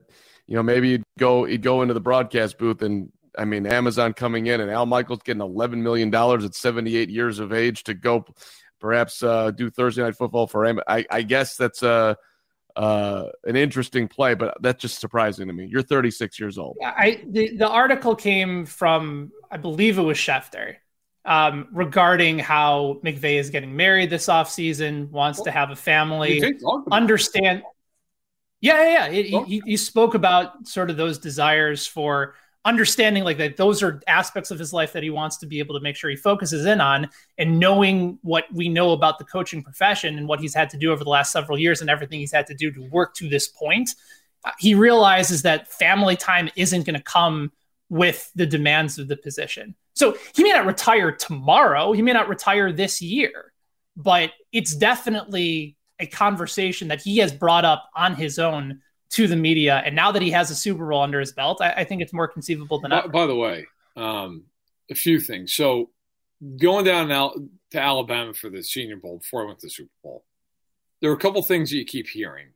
[0.47, 4.13] you know maybe you'd go you'd go into the broadcast booth and I mean Amazon
[4.13, 7.93] coming in and Al Michaels getting 11 million dollars at 78 years of age to
[7.93, 8.25] go
[8.79, 10.79] perhaps uh, do Thursday night football for him.
[10.87, 12.15] I, I guess that's uh,
[12.75, 15.65] uh, an interesting play, but that's just surprising to me.
[15.65, 16.77] You're 36 years old.
[16.83, 20.75] I the, the article came from I believe it was Schefter
[21.25, 26.41] um, regarding how McVay is getting married this offseason, wants to have a family,
[26.91, 27.63] understand.
[28.61, 29.45] Yeah, yeah, yeah.
[29.45, 32.35] He, he, spoke about sort of those desires for
[32.65, 35.73] understanding like that those are aspects of his life that he wants to be able
[35.73, 39.63] to make sure he focuses in on and knowing what we know about the coaching
[39.63, 42.33] profession and what he's had to do over the last several years and everything he's
[42.33, 43.89] had to do to work to this point
[44.45, 47.51] uh, he realizes that family time isn't going to come
[47.89, 49.75] with the demands of the position.
[49.93, 53.51] So he may not retire tomorrow, he may not retire this year,
[53.97, 58.79] but it's definitely a conversation that he has brought up on his own
[59.11, 59.81] to the media.
[59.85, 62.13] And now that he has a Super Bowl under his belt, I, I think it's
[62.13, 63.07] more conceivable than by, ever.
[63.07, 64.43] By the way, um,
[64.89, 65.53] a few things.
[65.53, 65.89] So
[66.57, 67.33] going down now
[67.71, 70.23] to Alabama for the Senior Bowl before I went to the Super Bowl,
[71.01, 72.47] there are a couple things that you keep hearing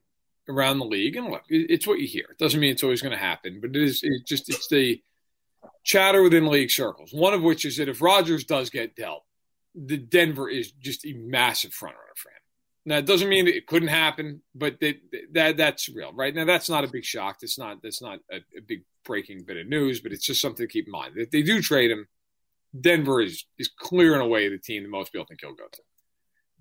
[0.49, 2.25] around the league, and look, it's what you hear.
[2.29, 4.01] It doesn't mean it's always going to happen, but it is.
[4.03, 5.01] It just it's the
[5.83, 7.13] chatter within league circles.
[7.13, 9.23] One of which is that if Rodgers does get dealt,
[9.73, 12.35] the Denver is just a massive front runner for him.
[12.85, 14.95] Now it doesn't mean it couldn't happen, but that,
[15.31, 16.35] that that's real, right?
[16.35, 17.39] Now that's not a big shock.
[17.39, 20.67] That's not that's not a, a, big breaking bit of news, but it's just something
[20.67, 21.13] to keep in mind.
[21.15, 22.07] If they do trade him,
[22.79, 25.67] Denver is is clear in a way the team that most people think he'll go
[25.71, 25.81] to.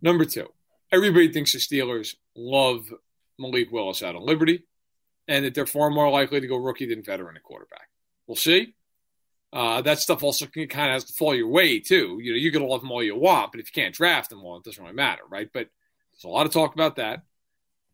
[0.00, 0.48] Number two,
[0.92, 2.92] everybody thinks the Steelers love
[3.38, 4.64] Malik Willis out of Liberty,
[5.26, 7.88] and that they're far more likely to go rookie than veteran at quarterback.
[8.28, 8.74] We'll see.
[9.52, 12.18] Uh, that stuff also kind of has to fall your way too.
[12.22, 14.42] You know, you can love them all you want, but if you can't draft them,
[14.42, 15.50] well, it doesn't really matter, right?
[15.52, 15.68] But
[16.22, 17.22] there's a lot of talk about that.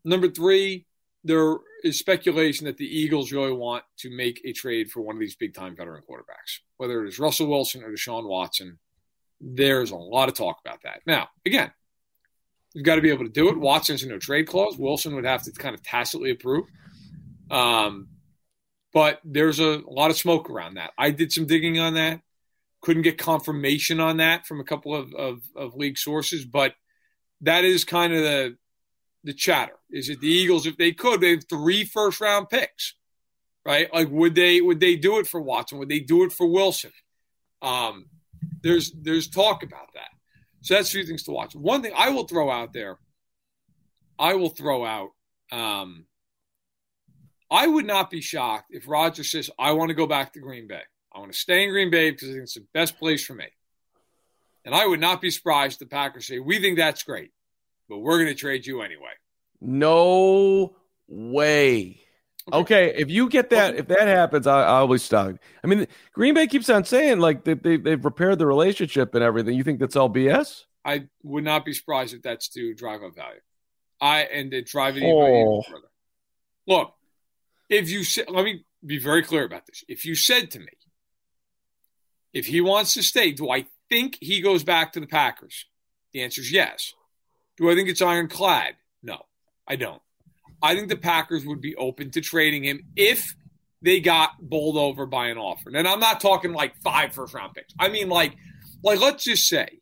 [0.04, 0.86] Number three,
[1.24, 5.20] there is speculation that the Eagles really want to make a trade for one of
[5.20, 8.78] these big time veteran quarterbacks, whether it is Russell Wilson or Deshaun Watson.
[9.40, 11.00] There's a lot of talk about that.
[11.06, 11.70] Now, again,
[12.74, 13.58] you've got to be able to do it.
[13.58, 14.76] Watson's in no trade clause.
[14.76, 16.66] Wilson would have to kind of tacitly approve.
[17.50, 18.08] Um,
[18.92, 20.90] but there's a, a lot of smoke around that.
[20.98, 22.20] I did some digging on that.
[22.80, 26.74] Couldn't get confirmation on that from a couple of, of, of league sources, but–
[27.42, 28.56] that is kind of the
[29.24, 29.74] the chatter.
[29.90, 31.20] Is it the Eagles if they could?
[31.20, 32.94] They have three first round picks,
[33.64, 33.92] right?
[33.92, 35.78] Like would they would they do it for Watson?
[35.78, 36.92] Would they do it for Wilson?
[37.62, 38.06] Um,
[38.62, 40.08] there's there's talk about that.
[40.62, 41.54] So that's few things to watch.
[41.54, 42.98] One thing I will throw out there,
[44.18, 45.10] I will throw out.
[45.52, 46.06] Um,
[47.50, 50.66] I would not be shocked if Rodgers says, "I want to go back to Green
[50.66, 50.82] Bay.
[51.12, 53.34] I want to stay in Green Bay because I think it's the best place for
[53.34, 53.46] me."
[54.64, 57.30] And I would not be surprised if the Packers say, we think that's great,
[57.88, 59.12] but we're going to trade you anyway.
[59.60, 62.00] No way.
[62.52, 62.88] Okay.
[62.88, 65.38] okay, if you get that, if that happens, I, I'll be stunned.
[65.62, 69.22] I mean, Green Bay keeps on saying like they, they, they've repaired the relationship and
[69.22, 69.54] everything.
[69.54, 70.64] You think that's all BS?
[70.84, 73.40] I would not be surprised if that's to drive up value.
[74.00, 75.26] I and to drive it oh.
[75.26, 75.88] even further.
[76.66, 76.94] Look,
[77.68, 79.84] if you said, let me be very clear about this.
[79.88, 80.68] If you said to me,
[82.32, 85.66] if he wants to stay, do I think he goes back to the Packers?
[86.12, 86.92] The answer is yes.
[87.56, 88.74] Do I think it's ironclad?
[89.02, 89.26] No,
[89.66, 90.02] I don't.
[90.62, 93.34] I think the Packers would be open to trading him if
[93.82, 95.70] they got bowled over by an offer.
[95.72, 97.74] And I'm not talking like five first round picks.
[97.78, 98.36] I mean, like,
[98.82, 99.80] like let's just say,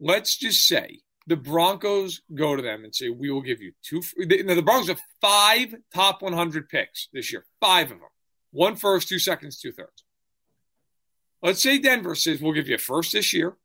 [0.00, 4.02] let's just say the Broncos go to them and say, we will give you two.
[4.16, 8.08] Now, the Broncos have five top 100 picks this year, five of them.
[8.50, 10.04] One first, two seconds, two thirds.
[11.42, 13.56] Let's say Denver says we'll give you a first this year,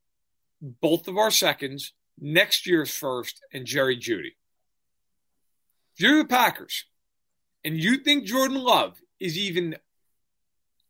[0.61, 4.35] both of our seconds, next year's first, and Jerry Jeudy.
[5.95, 6.85] If you're the Packers
[7.63, 9.75] and you think Jordan Love is even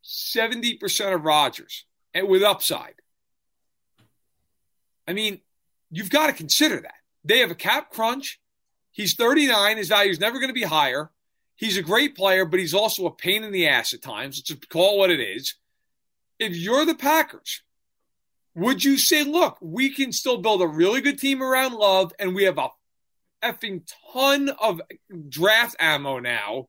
[0.04, 2.96] 70% of Rodgers and with upside,
[5.08, 5.40] I mean,
[5.90, 6.96] you've got to consider that.
[7.24, 8.40] They have a cap crunch.
[8.92, 9.78] He's 39.
[9.78, 11.12] His value is never going to be higher.
[11.56, 14.44] He's a great player, but he's also a pain in the ass at times.
[14.50, 15.56] Let's call what it is
[16.44, 17.62] if you're the Packers,
[18.56, 22.36] would you say, look, we can still build a really good team around Love, and
[22.36, 22.70] we have a
[23.44, 23.82] effing
[24.14, 24.82] ton of
[25.30, 26.68] draft ammo now,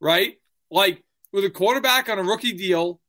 [0.00, 0.34] right?
[0.70, 1.02] Like
[1.32, 3.00] with a quarterback on a rookie deal.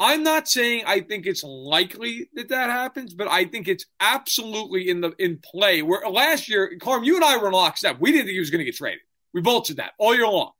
[0.00, 4.88] I'm not saying I think it's likely that that happens, but I think it's absolutely
[4.88, 5.82] in the in play.
[5.82, 8.00] Where last year, Carm, you and I were in lockstep.
[8.00, 9.00] We didn't think he was going to get traded.
[9.32, 10.50] We said that all year long.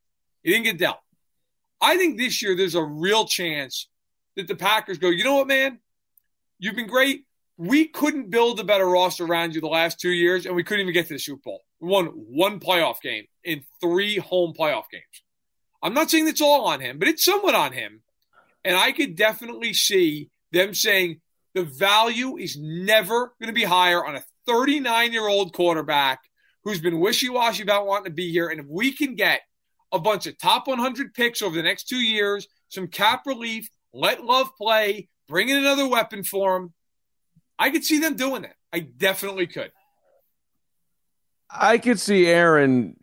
[0.42, 1.00] He didn't get dealt.
[1.80, 3.88] I think this year there's a real chance
[4.36, 5.78] that the Packers go, you know what, man?
[6.58, 7.24] You've been great.
[7.56, 10.82] We couldn't build a better roster around you the last two years, and we couldn't
[10.82, 11.60] even get to the Super Bowl.
[11.80, 15.04] We won one playoff game in three home playoff games.
[15.82, 18.02] I'm not saying it's all on him, but it's somewhat on him.
[18.64, 21.20] And I could definitely see them saying
[21.54, 26.20] the value is never going to be higher on a 39 year old quarterback
[26.64, 28.48] who's been wishy washy about wanting to be here.
[28.48, 29.42] And if we can get
[29.92, 34.24] a bunch of top 100 picks over the next two years, some cap relief, let
[34.24, 36.74] Love play, bring in another weapon for him.
[37.58, 38.56] I could see them doing that.
[38.72, 39.70] I definitely could.
[41.48, 42.96] I could see Aaron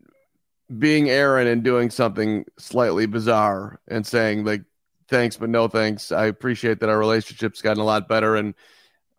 [0.77, 4.63] being Aaron and doing something slightly bizarre and saying like
[5.07, 6.11] thanks but no thanks.
[6.11, 8.53] I appreciate that our relationship's gotten a lot better and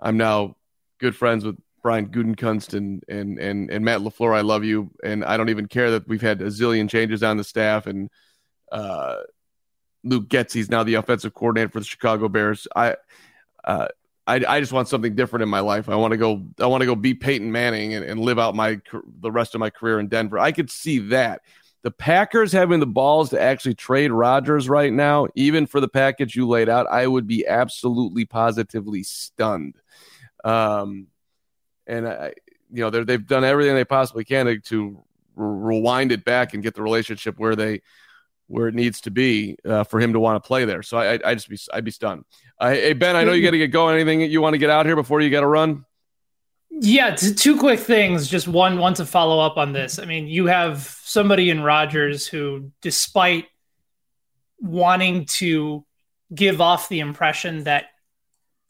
[0.00, 0.56] I'm now
[0.98, 4.34] good friends with Brian Gutekunst and and and, and Matt LaFleur.
[4.34, 7.38] I love you and I don't even care that we've had a zillion changes on
[7.38, 8.10] the staff and
[8.70, 9.16] uh
[10.04, 10.54] Luke Getsy.
[10.54, 12.66] He's now the offensive coordinator for the Chicago Bears.
[12.74, 12.96] I,
[13.64, 13.88] uh,
[14.26, 15.88] I, I just want something different in my life.
[15.88, 16.42] I want to go.
[16.60, 18.80] I want to go be Peyton Manning and, and live out my
[19.20, 20.38] the rest of my career in Denver.
[20.38, 21.42] I could see that.
[21.82, 26.36] The Packers having the balls to actually trade Rodgers right now, even for the package
[26.36, 29.74] you laid out, I would be absolutely positively stunned.
[30.44, 31.08] Um,
[31.88, 32.34] and I,
[32.72, 35.02] you know, they've done everything they possibly can to, to
[35.34, 37.82] rewind it back and get the relationship where they
[38.52, 40.82] where it needs to be uh, for him to want to play there.
[40.82, 42.26] So I, I, just be I'd be stunned.
[42.58, 43.94] Uh, hey Ben, I know you got to get going.
[43.94, 45.86] Anything you want to get out here before you got to run?
[46.70, 48.28] Yeah, t- two quick things.
[48.28, 49.98] Just one, one to follow up on this.
[49.98, 53.46] I mean, you have somebody in Rodgers who, despite
[54.60, 55.84] wanting to
[56.34, 57.86] give off the impression that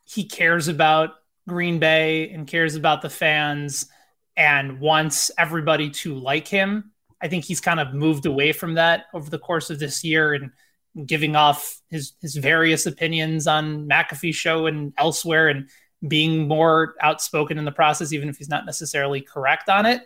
[0.04, 1.10] he cares about
[1.48, 3.86] Green Bay and cares about the fans
[4.36, 6.91] and wants everybody to like him.
[7.22, 10.34] I think he's kind of moved away from that over the course of this year
[10.34, 10.50] and
[11.06, 15.68] giving off his his various opinions on McAfee show and elsewhere and
[16.06, 20.02] being more outspoken in the process, even if he's not necessarily correct on it.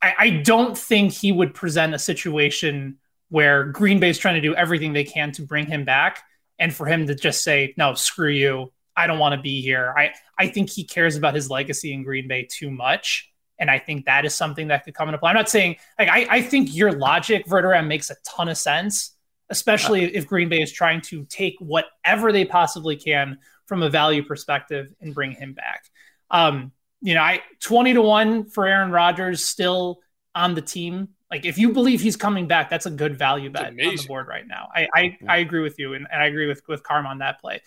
[0.00, 4.40] I, I don't think he would present a situation where Green Bay is trying to
[4.40, 6.22] do everything they can to bring him back
[6.58, 8.72] and for him to just say, no, screw you.
[8.96, 9.92] I don't want to be here.
[9.96, 13.30] I, I think he cares about his legacy in Green Bay too much.
[13.58, 15.30] And I think that is something that could come into play.
[15.30, 19.12] I'm not saying like I, I think your logic, Verderame, makes a ton of sense,
[19.50, 24.22] especially if Green Bay is trying to take whatever they possibly can from a value
[24.22, 25.84] perspective and bring him back.
[26.30, 30.00] Um, you know, I 20 to 1 for Aaron Rodgers still
[30.34, 31.08] on the team.
[31.30, 34.28] Like if you believe he's coming back, that's a good value bet on the board
[34.28, 34.68] right now.
[34.74, 37.40] I I, I agree with you and, and I agree with with Karma on that
[37.40, 37.60] play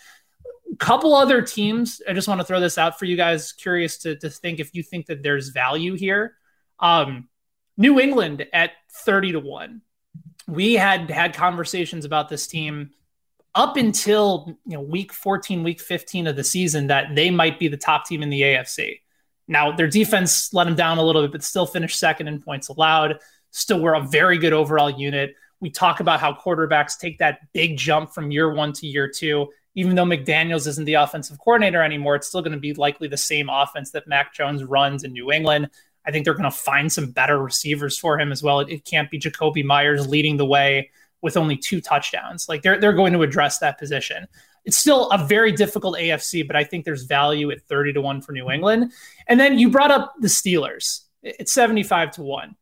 [0.80, 2.02] couple other teams.
[2.08, 3.52] I just want to throw this out for you guys.
[3.52, 6.36] Curious to, to think if you think that there's value here.
[6.80, 7.28] Um,
[7.78, 9.82] New England at 30 to 1.
[10.48, 12.92] We had had conversations about this team
[13.56, 17.68] up until you know week 14, week 15 of the season that they might be
[17.68, 19.02] the top team in the AFC.
[19.48, 22.70] Now their defense let them down a little bit, but still finished second in points
[22.70, 23.20] allowed.
[23.52, 25.36] Still were a very good overall unit.
[25.60, 29.50] We talk about how quarterbacks take that big jump from year one to year two
[29.80, 33.16] even though McDaniels isn't the offensive coordinator anymore, it's still going to be likely the
[33.16, 35.70] same offense that Mac Jones runs in New England.
[36.06, 38.60] I think they're going to find some better receivers for him as well.
[38.60, 42.50] It, it, can't be Jakobi Meyers leading the way with only two touchdowns.
[42.50, 44.28] Like they're they're going to address that position.
[44.66, 48.22] It's still a very difficult AFC, but I think there's value at 30 to 1
[48.22, 48.92] for New England.
[49.28, 51.06] And then you brought up the Steelers.
[51.24, 52.56] It's 75 to 1.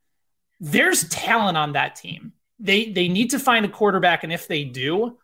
[0.60, 2.34] There's talent on that team.
[2.60, 5.18] They they need to find a quarterback and if they do,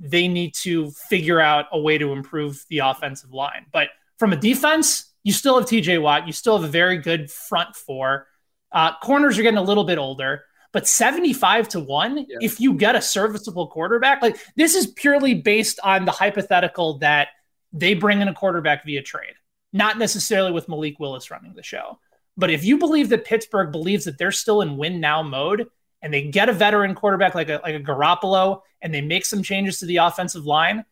[0.00, 3.66] they need to figure out a way to improve the offensive line.
[3.72, 6.26] But from a defense, you still have TJ Watt.
[6.26, 8.26] You still have a very good front four.
[8.72, 12.24] Uh, corners are getting a little bit older, but 75 to 1, yeah.
[12.40, 17.28] if you get a serviceable quarterback, like this is purely based on the hypothetical that
[17.72, 19.34] they bring in a quarterback via trade,
[19.72, 21.98] not necessarily with Malik Willis running the show.
[22.36, 25.68] But if you believe that Pittsburgh believes that they're still in win now mode
[26.02, 29.42] and they get a veteran quarterback like a, like a Garoppolo and they make some
[29.42, 30.84] changes to the offensive line,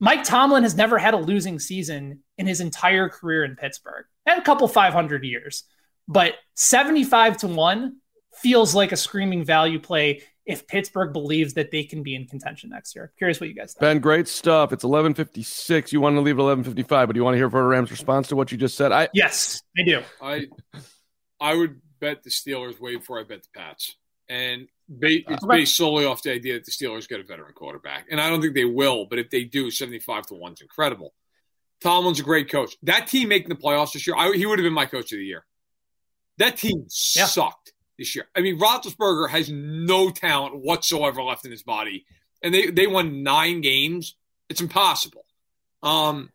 [0.00, 4.04] Mike Tomlin has never had a losing season in his entire career in Pittsburgh.
[4.26, 5.64] Had a couple 500 years,
[6.06, 7.96] but 75 to 1
[8.34, 12.70] feels like a screaming value play if Pittsburgh believes that they can be in contention
[12.70, 13.12] next year.
[13.18, 13.80] Curious what you guys think.
[13.80, 14.72] Ben, great stuff.
[14.72, 15.92] It's 11:56.
[15.92, 18.36] You want to leave at 11:55, but do you want to hear Verderame's response to
[18.36, 18.90] what you just said?
[18.90, 20.02] I Yes, I do.
[20.22, 20.46] I
[21.38, 23.96] I would bet the Steelers way before I bet the Pats
[24.28, 24.68] and
[25.00, 28.06] it's based solely off the idea that the Steelers get a veteran quarterback.
[28.10, 31.14] And I don't think they will, but if they do, 75 to 1 is incredible.
[31.80, 32.76] Tomlin's a great coach.
[32.82, 35.18] That team making the playoffs this year, I, he would have been my coach of
[35.18, 35.44] the year.
[36.38, 37.26] That team yeah.
[37.26, 38.26] sucked this year.
[38.36, 42.06] I mean, Roethlisberger has no talent whatsoever left in his body,
[42.42, 44.16] and they, they won nine games.
[44.48, 45.24] It's impossible.
[45.82, 46.30] Um,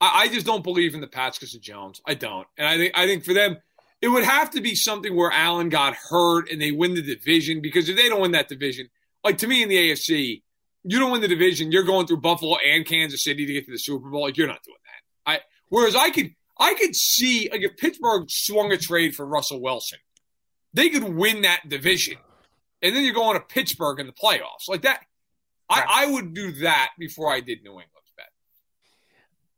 [0.00, 2.00] I, I just don't believe in the Pats because of Jones.
[2.06, 3.58] I don't, and I think I think for them–
[4.02, 7.60] it would have to be something where Allen got hurt and they win the division
[7.60, 8.88] because if they don't win that division,
[9.22, 10.42] like to me in the AFC,
[10.84, 13.72] you don't win the division, you're going through Buffalo and Kansas City to get to
[13.72, 14.22] the Super Bowl.
[14.22, 15.32] Like you're not doing that.
[15.32, 19.60] I whereas I could I could see like if Pittsburgh swung a trade for Russell
[19.60, 19.98] Wilson,
[20.72, 22.16] they could win that division.
[22.82, 24.68] And then you're going to Pittsburgh in the playoffs.
[24.68, 25.04] Like that.
[25.68, 27.89] I, I would do that before I did New England.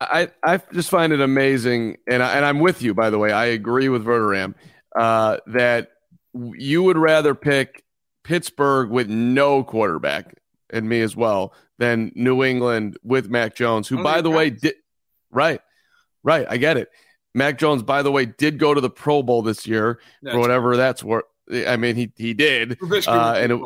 [0.03, 2.95] I, I just find it amazing, and I, and I'm with you.
[2.95, 4.55] By the way, I agree with Verderame
[4.97, 5.91] uh, that
[6.35, 7.85] you would rather pick
[8.25, 10.35] Pittsburgh with no quarterback,
[10.71, 14.75] and me as well, than New England with Mac Jones, who, by the way, did
[15.31, 15.61] right,
[16.23, 16.47] right.
[16.49, 16.89] I get it.
[17.35, 20.41] Mac Jones, by the way, did go to the Pro Bowl this year that's for
[20.41, 20.77] whatever right.
[20.77, 21.25] that's worth.
[21.51, 23.61] I mean, he he did, uh, and it,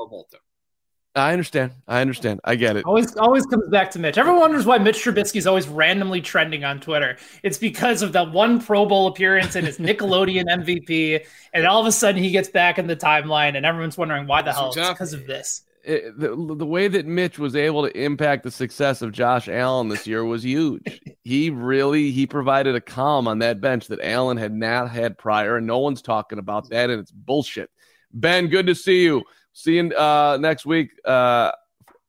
[1.17, 1.73] I understand.
[1.89, 2.41] I understand.
[2.45, 2.85] I get it.
[2.85, 4.19] Always, always comes back to Mitch.
[4.19, 7.17] Everyone wonders why Mitch Trubisky is always randomly trending on Twitter.
[7.43, 11.87] It's because of that one Pro Bowl appearance and his Nickelodeon MVP, and all of
[11.87, 14.69] a sudden he gets back in the timeline, and everyone's wondering why the hell.
[14.69, 14.91] Exactly.
[14.91, 15.63] It's because of this.
[15.85, 19.89] It, the, the way that Mitch was able to impact the success of Josh Allen
[19.89, 21.01] this year was huge.
[21.25, 25.57] he really he provided a calm on that bench that Allen had not had prior,
[25.57, 27.71] and no one's talking about that, and it's bullshit.
[28.13, 29.23] Ben, good to see you.
[29.57, 30.91] See you uh, next week.
[31.03, 31.51] Uh,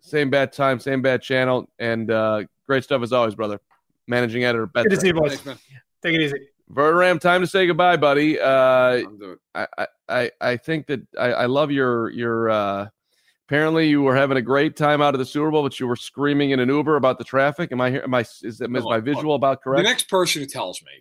[0.02, 3.62] same bad time, same bad channel, and uh, great stuff as always, brother.
[4.06, 4.68] Managing editor.
[4.68, 5.40] Good to see you, boys.
[5.40, 6.50] Take it easy.
[6.70, 8.38] Verderame, time to say goodbye, buddy.
[8.38, 9.02] Uh,
[9.56, 12.50] I, I, I think that I, I love your your.
[12.50, 12.90] Uh,
[13.48, 15.96] apparently, you were having a great time out of the Super Bowl, but you were
[15.96, 17.72] screaming in an Uber about the traffic.
[17.72, 18.02] Am I here?
[18.04, 18.26] Am I?
[18.44, 19.86] Is, that, is my visual about correct?
[19.86, 20.92] The next person who tells me,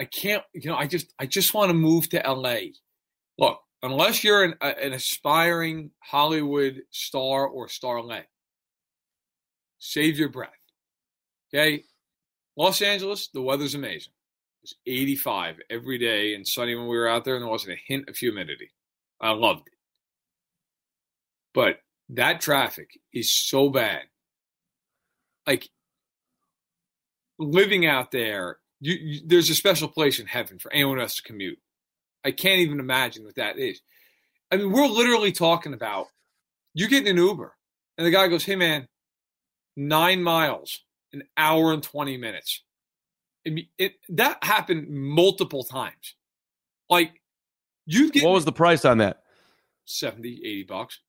[0.00, 0.42] I can't.
[0.52, 2.72] You know, I just I just want to move to L.A.
[3.38, 8.24] Look, unless you're an, an aspiring Hollywood star or starlet,
[9.78, 10.50] save your breath.
[11.52, 11.84] Okay,
[12.56, 14.12] Los Angeles, the weather's amazing.
[14.62, 17.74] It was 85 every day and sunny when we were out there, and there wasn't
[17.74, 18.70] a hint of humidity.
[19.20, 19.74] I loved it.
[21.52, 24.02] But that traffic is so bad.
[25.46, 25.68] Like
[27.38, 31.22] living out there, you, you, there's a special place in heaven for anyone else to
[31.22, 31.58] commute.
[32.24, 33.80] I can't even imagine what that is.
[34.50, 36.06] I mean, we're literally talking about
[36.72, 37.54] you get an Uber,
[37.98, 38.88] and the guy goes, "Hey, man,
[39.76, 40.80] nine miles,
[41.12, 42.62] an hour and twenty minutes."
[43.44, 46.14] It, it, that happened multiple times.
[46.88, 47.20] Like
[47.84, 49.20] you get what was the price on that?
[49.84, 51.00] 70, 80 bucks.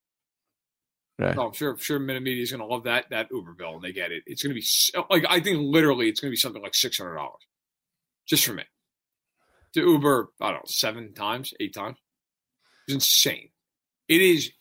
[1.22, 1.34] Okay.
[1.34, 3.82] So I'm sure, sure, Minute Media is going to love that that Uber bill, and
[3.82, 4.24] they get it.
[4.26, 6.98] It's going to be like I think literally it's going to be something like six
[6.98, 7.42] hundred dollars,
[8.28, 8.64] just for me
[9.76, 10.30] to Uber.
[10.42, 11.98] I don't know seven times, eight times.
[12.88, 13.50] It's insane.
[14.08, 14.52] It is.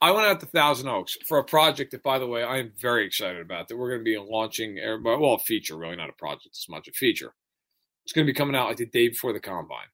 [0.00, 2.72] I went out to Thousand Oaks for a project that, by the way, I am
[2.78, 3.68] very excited about.
[3.68, 4.78] That we're going to be launching.
[4.78, 7.32] Everybody, well, a feature, really, not a project as much a feature.
[8.04, 9.86] It's going to be coming out like the day before the combine.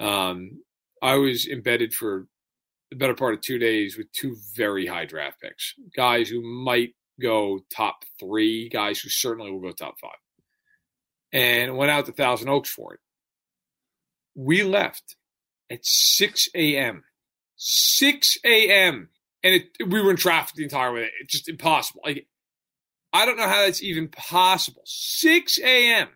[0.00, 0.62] Um,
[1.00, 2.26] I was embedded for
[2.90, 6.94] the better part of two days with two very high draft picks, guys who might
[7.20, 10.10] go top three, guys who certainly will go top five,
[11.32, 13.00] and went out to Thousand Oaks for it.
[14.40, 15.16] We left
[15.68, 17.02] at 6 a.m.
[17.56, 19.08] 6 a.m.
[19.42, 21.10] And it, we were in traffic the entire way.
[21.20, 22.02] It's just impossible.
[22.04, 22.28] Like,
[23.12, 24.82] I don't know how that's even possible.
[24.84, 26.08] 6 a.m.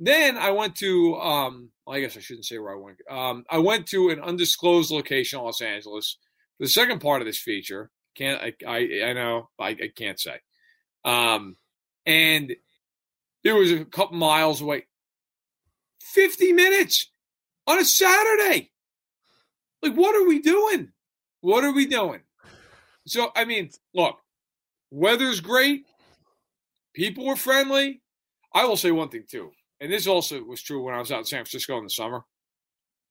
[0.00, 2.98] Then I went to, um, well, I guess I shouldn't say where I went.
[3.08, 6.16] Um, I went to an undisclosed location in Los Angeles.
[6.58, 8.52] The second part of this feature, can't I?
[8.66, 10.40] I, I know I, I can't say.
[11.04, 11.56] Um,
[12.04, 12.52] and
[13.44, 14.86] it was a couple miles away.
[16.00, 17.09] Fifty minutes
[17.70, 18.70] on a Saturday.
[19.82, 20.92] Like, what are we doing?
[21.40, 22.20] What are we doing?
[23.06, 24.18] So, I mean, look,
[24.90, 25.86] weather's great.
[26.94, 28.02] People were friendly.
[28.54, 31.20] I will say one thing too, and this also was true when I was out
[31.20, 32.24] in San Francisco in the summer.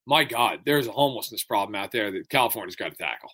[0.06, 3.32] My God, there's a homelessness problem out there that California's got to tackle.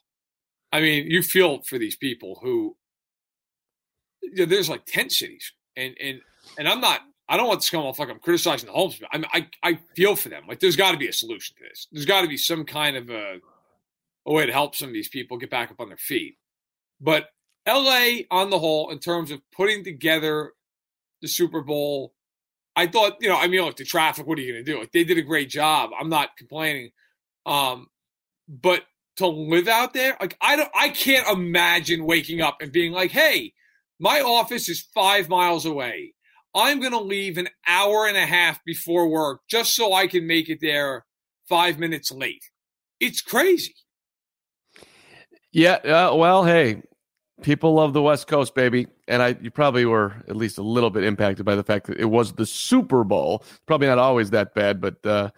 [0.72, 2.76] I mean, you feel for these people who
[4.22, 6.22] you know, there's like tent cities, and and
[6.60, 9.02] and I'm not I don't want to come off like I'm criticizing the homeless.
[9.12, 10.44] I mean, I, I feel for them.
[10.48, 11.88] Like, there's got to be a solution to this.
[11.92, 13.40] There's got to be some kind of a,
[14.28, 16.38] a way to help some of these people get back up on their feet.
[17.02, 17.30] But
[17.68, 20.54] LA, on the whole, in terms of putting together
[21.22, 22.14] the Super Bowl,
[22.76, 24.80] I thought, you know, I mean, look, the traffic, what are you going to do?
[24.80, 25.92] Like, they did a great job.
[26.00, 26.92] I'm not complaining.
[27.48, 27.88] Um,
[28.48, 28.84] but
[29.18, 33.12] to live out there, like, I don't, I can't imagine waking up and being like,
[33.12, 33.54] hey,
[34.00, 36.15] my office is five miles away
[36.56, 40.26] I'm going to leave an hour and a half before work just so I can
[40.26, 41.06] make it there
[41.50, 42.44] five minutes late.
[43.00, 43.76] It's crazy.
[45.52, 45.74] Yeah.
[45.74, 46.82] Uh, well, hey,
[47.42, 48.88] people love the West Coast, baby.
[49.08, 52.00] And I, you probably were at least a little bit impacted by the fact that
[52.00, 53.44] it was the Super Bowl.
[53.66, 55.30] Probably not always that bad, but uh,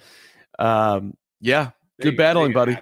[0.60, 2.78] um, yeah, good battling, buddy.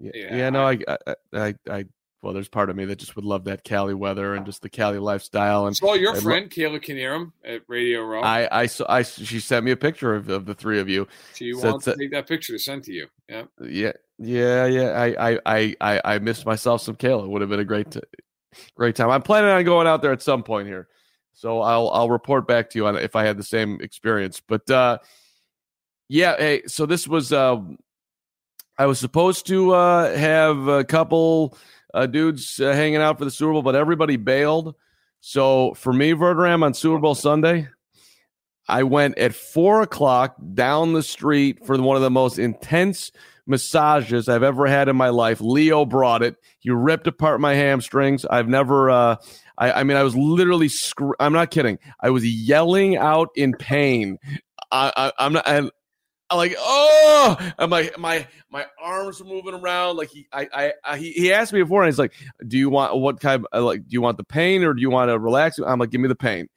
[0.00, 1.84] Yeah, yeah, yeah, no, I, I, I, I
[2.20, 4.68] well, there's part of me that just would love that Cali weather and just the
[4.68, 5.66] Cali lifestyle.
[5.66, 8.22] And so, your friend lo- Kayla Kinnearum at Radio Row.
[8.22, 11.06] I, I, I, she sent me a picture of, of the three of you.
[11.34, 13.06] She so wants to take that picture to send to you.
[13.28, 14.90] Yeah, yeah, yeah, yeah.
[14.90, 17.28] I, I, I, I missed myself some Kayla.
[17.28, 18.00] Would have been a great, t-
[18.74, 19.10] great time.
[19.10, 20.88] I'm planning on going out there at some point here,
[21.34, 24.42] so I'll, I'll report back to you on if I had the same experience.
[24.44, 24.98] But uh,
[26.08, 27.60] yeah, hey, so this was, uh,
[28.76, 31.56] I was supposed to uh, have a couple
[31.98, 34.74] uh, dudes uh, hanging out for the Super Bowl, but everybody bailed.
[35.20, 37.68] So for me, Verderame on Super Bowl Sunday,
[38.68, 43.10] I went at four o'clock down the street for one of the most intense
[43.46, 45.40] massages I've ever had in my life.
[45.40, 46.36] Leo brought it.
[46.60, 48.24] He ripped apart my hamstrings.
[48.24, 48.90] I've never.
[48.90, 49.16] Uh,
[49.56, 50.70] I, I mean, I was literally.
[51.18, 51.78] I'm not kidding.
[51.98, 54.18] I was yelling out in pain.
[54.70, 55.72] I, am not.
[56.30, 59.96] I'm like, oh, I'm like, my my arms were moving around.
[59.96, 62.12] Like he, I, I, I he, he asked me before, and he's like,
[62.46, 63.46] do you want what kind?
[63.52, 65.58] Of, like, do you want the pain or do you want to relax?
[65.58, 66.48] I'm like, give me the pain.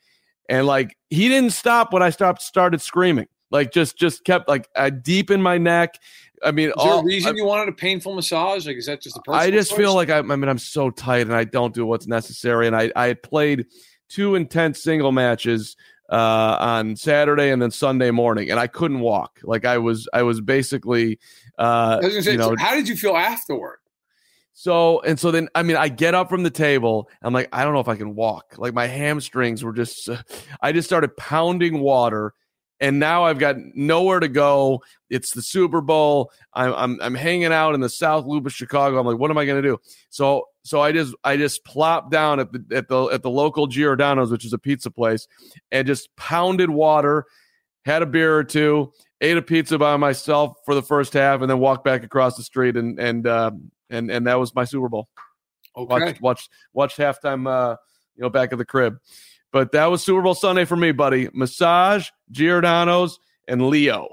[0.50, 3.28] And like, he didn't stop when I stopped, started screaming.
[3.52, 5.96] Like, just, just kept like uh, deep in my neck.
[6.44, 8.68] I mean, is all, there a reason I, you wanted a painful massage?
[8.68, 9.78] Like, is that just a I just choice?
[9.78, 12.68] feel like I, I mean, I'm so tight and I don't do what's necessary.
[12.68, 13.68] And I, I had played
[14.10, 15.78] two intense single matches
[16.12, 19.40] uh, on Saturday and then Sunday morning, and I couldn't walk.
[19.44, 21.20] Like I was, I was basically,
[21.58, 23.78] uh, I was say, you know, how did you feel afterward?
[24.54, 27.10] so and so then I mean I get up from the table.
[27.22, 28.56] I'm like I don't know if I can walk.
[28.58, 30.10] Like my hamstrings were just
[30.62, 32.34] I just started pounding water
[32.82, 34.84] and now I've got nowhere to go.
[35.10, 36.32] It's the Super Bowl.
[36.54, 39.00] I'm I'm, I'm hanging out in the South Loop of Chicago.
[39.00, 39.78] I'm like what am I going to do?
[40.10, 43.68] So so I just I just plopped down at the at the at the local
[43.68, 45.28] Giordano's which is a pizza place
[45.72, 47.26] and just pounded water,
[47.86, 51.50] had a beer or two, ate a pizza by myself for the first half and
[51.50, 53.52] then walked back across the street and and uh,
[53.90, 55.08] and and that was my Super Bowl.
[55.78, 55.94] Okay.
[55.94, 57.48] Watched watched watched halftime.
[57.48, 57.78] Uh,
[58.16, 59.00] you know, back at the crib.
[59.52, 61.30] But that was Super Bowl Sunday for me, buddy.
[61.34, 64.10] Massage, Giordano's, and Leo.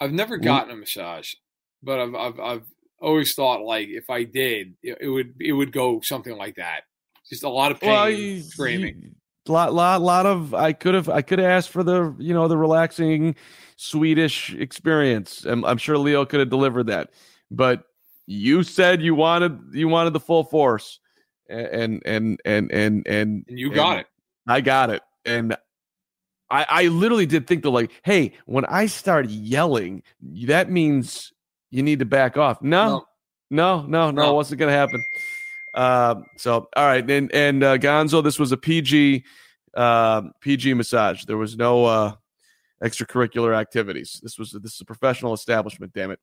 [0.00, 1.34] I've never gotten a massage,
[1.82, 2.62] but I've I've, I've
[3.00, 6.82] always thought like if I did, it, it would it would go something like that.
[7.28, 9.00] Just a lot of pain, Well, you- screaming.
[9.02, 9.10] you-
[9.46, 12.48] lot lot lot of I could have I could have asked for the you know
[12.48, 13.36] the relaxing
[13.76, 15.44] Swedish experience.
[15.44, 17.10] I'm, I'm sure Leo could have delivered that,
[17.50, 17.84] but
[18.26, 20.98] you said you wanted you wanted the full force,
[21.50, 24.06] and and and and and and you got it.
[24.48, 25.02] I got it.
[25.26, 25.56] And
[26.50, 30.02] I, I literally did think that, like, hey, when I start yelling,
[30.46, 31.32] that means
[31.70, 32.62] you need to back off.
[32.62, 33.06] No,
[33.50, 34.30] no, no, no, No.
[34.30, 35.04] it wasn't going to happen.
[35.74, 37.08] Uh, so, all right.
[37.10, 39.24] And, and uh, Gonzo, this was a PG,
[39.74, 41.24] uh, PG massage.
[41.24, 42.12] There was no uh,
[42.82, 44.20] extracurricular activities.
[44.22, 45.92] This was this is a professional establishment.
[45.92, 46.20] Damn it.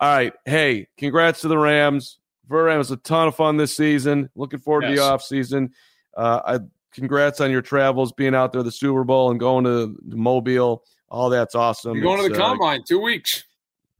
[0.00, 0.32] All right.
[0.44, 2.18] Hey, congrats to the Rams.
[2.48, 4.30] Verram was a ton of fun this season.
[4.34, 5.72] Looking forward to the off season.
[6.16, 6.58] Uh, I
[6.94, 10.84] congrats on your travels, being out there the Super Bowl and going to Mobile.
[11.10, 11.94] All that's awesome.
[11.96, 13.44] You're going to It's, the uh, combine two weeks.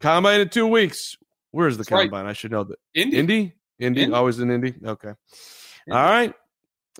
[0.01, 1.16] combine in two weeks.
[1.51, 2.03] Where's the That's right.
[2.11, 2.26] combine?
[2.26, 2.78] I should know that.
[2.95, 3.18] Indy.
[3.18, 4.14] Indy, Indy, Indy.
[4.14, 4.74] always in Indy.
[4.84, 5.11] Okay.
[5.90, 6.32] All right.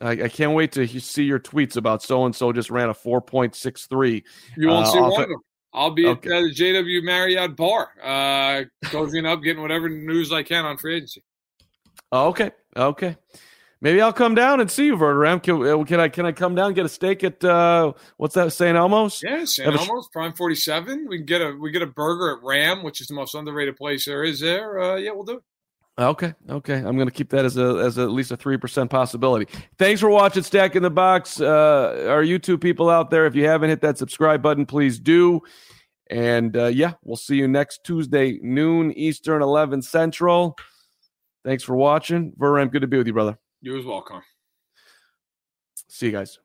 [0.03, 2.95] I, I can't wait to see your tweets about so and so just ran a
[2.95, 4.25] four point six three.
[4.57, 5.39] You won't Uh, see one of them.
[5.73, 6.31] I'll be Okay.
[6.37, 10.97] at the JW Marriott bar, uh, cozying up, getting whatever news I can on free
[10.97, 11.25] agency.
[12.13, 12.53] Oh, okay.
[12.77, 13.17] Okay.
[13.85, 15.43] Maybe I'll come down and see you, Verderame.
[15.43, 18.35] Can, uh, can I can I come down and get a steak at uh what's
[18.35, 18.75] that St.
[18.75, 19.23] Elmo's?
[19.23, 19.71] Yeah, St.
[19.71, 21.07] Have a Elmo's Prime Forty Seven.
[21.07, 23.77] We can get a we get a burger at Ram, which is the most underrated
[23.77, 24.41] place there is.
[24.41, 25.43] There, uh, yeah, we'll do it.
[25.99, 26.77] Okay, okay.
[26.77, 29.53] I'm going to keep that as a as at least a three percent possibility.
[29.77, 31.39] Thanks for watching Stacking the Box.
[31.39, 35.43] Uh, our YouTube people out there, if you haven't hit that subscribe button, please do.
[36.09, 40.57] And uh, yeah, we'll see you next Tuesday, noon Eastern, eleven Central.
[41.45, 42.73] Thanks for watching, Verram.
[42.73, 43.37] Good to be with you, brother.
[43.65, 44.23] You as well, Con.
[45.89, 46.39] See you guys.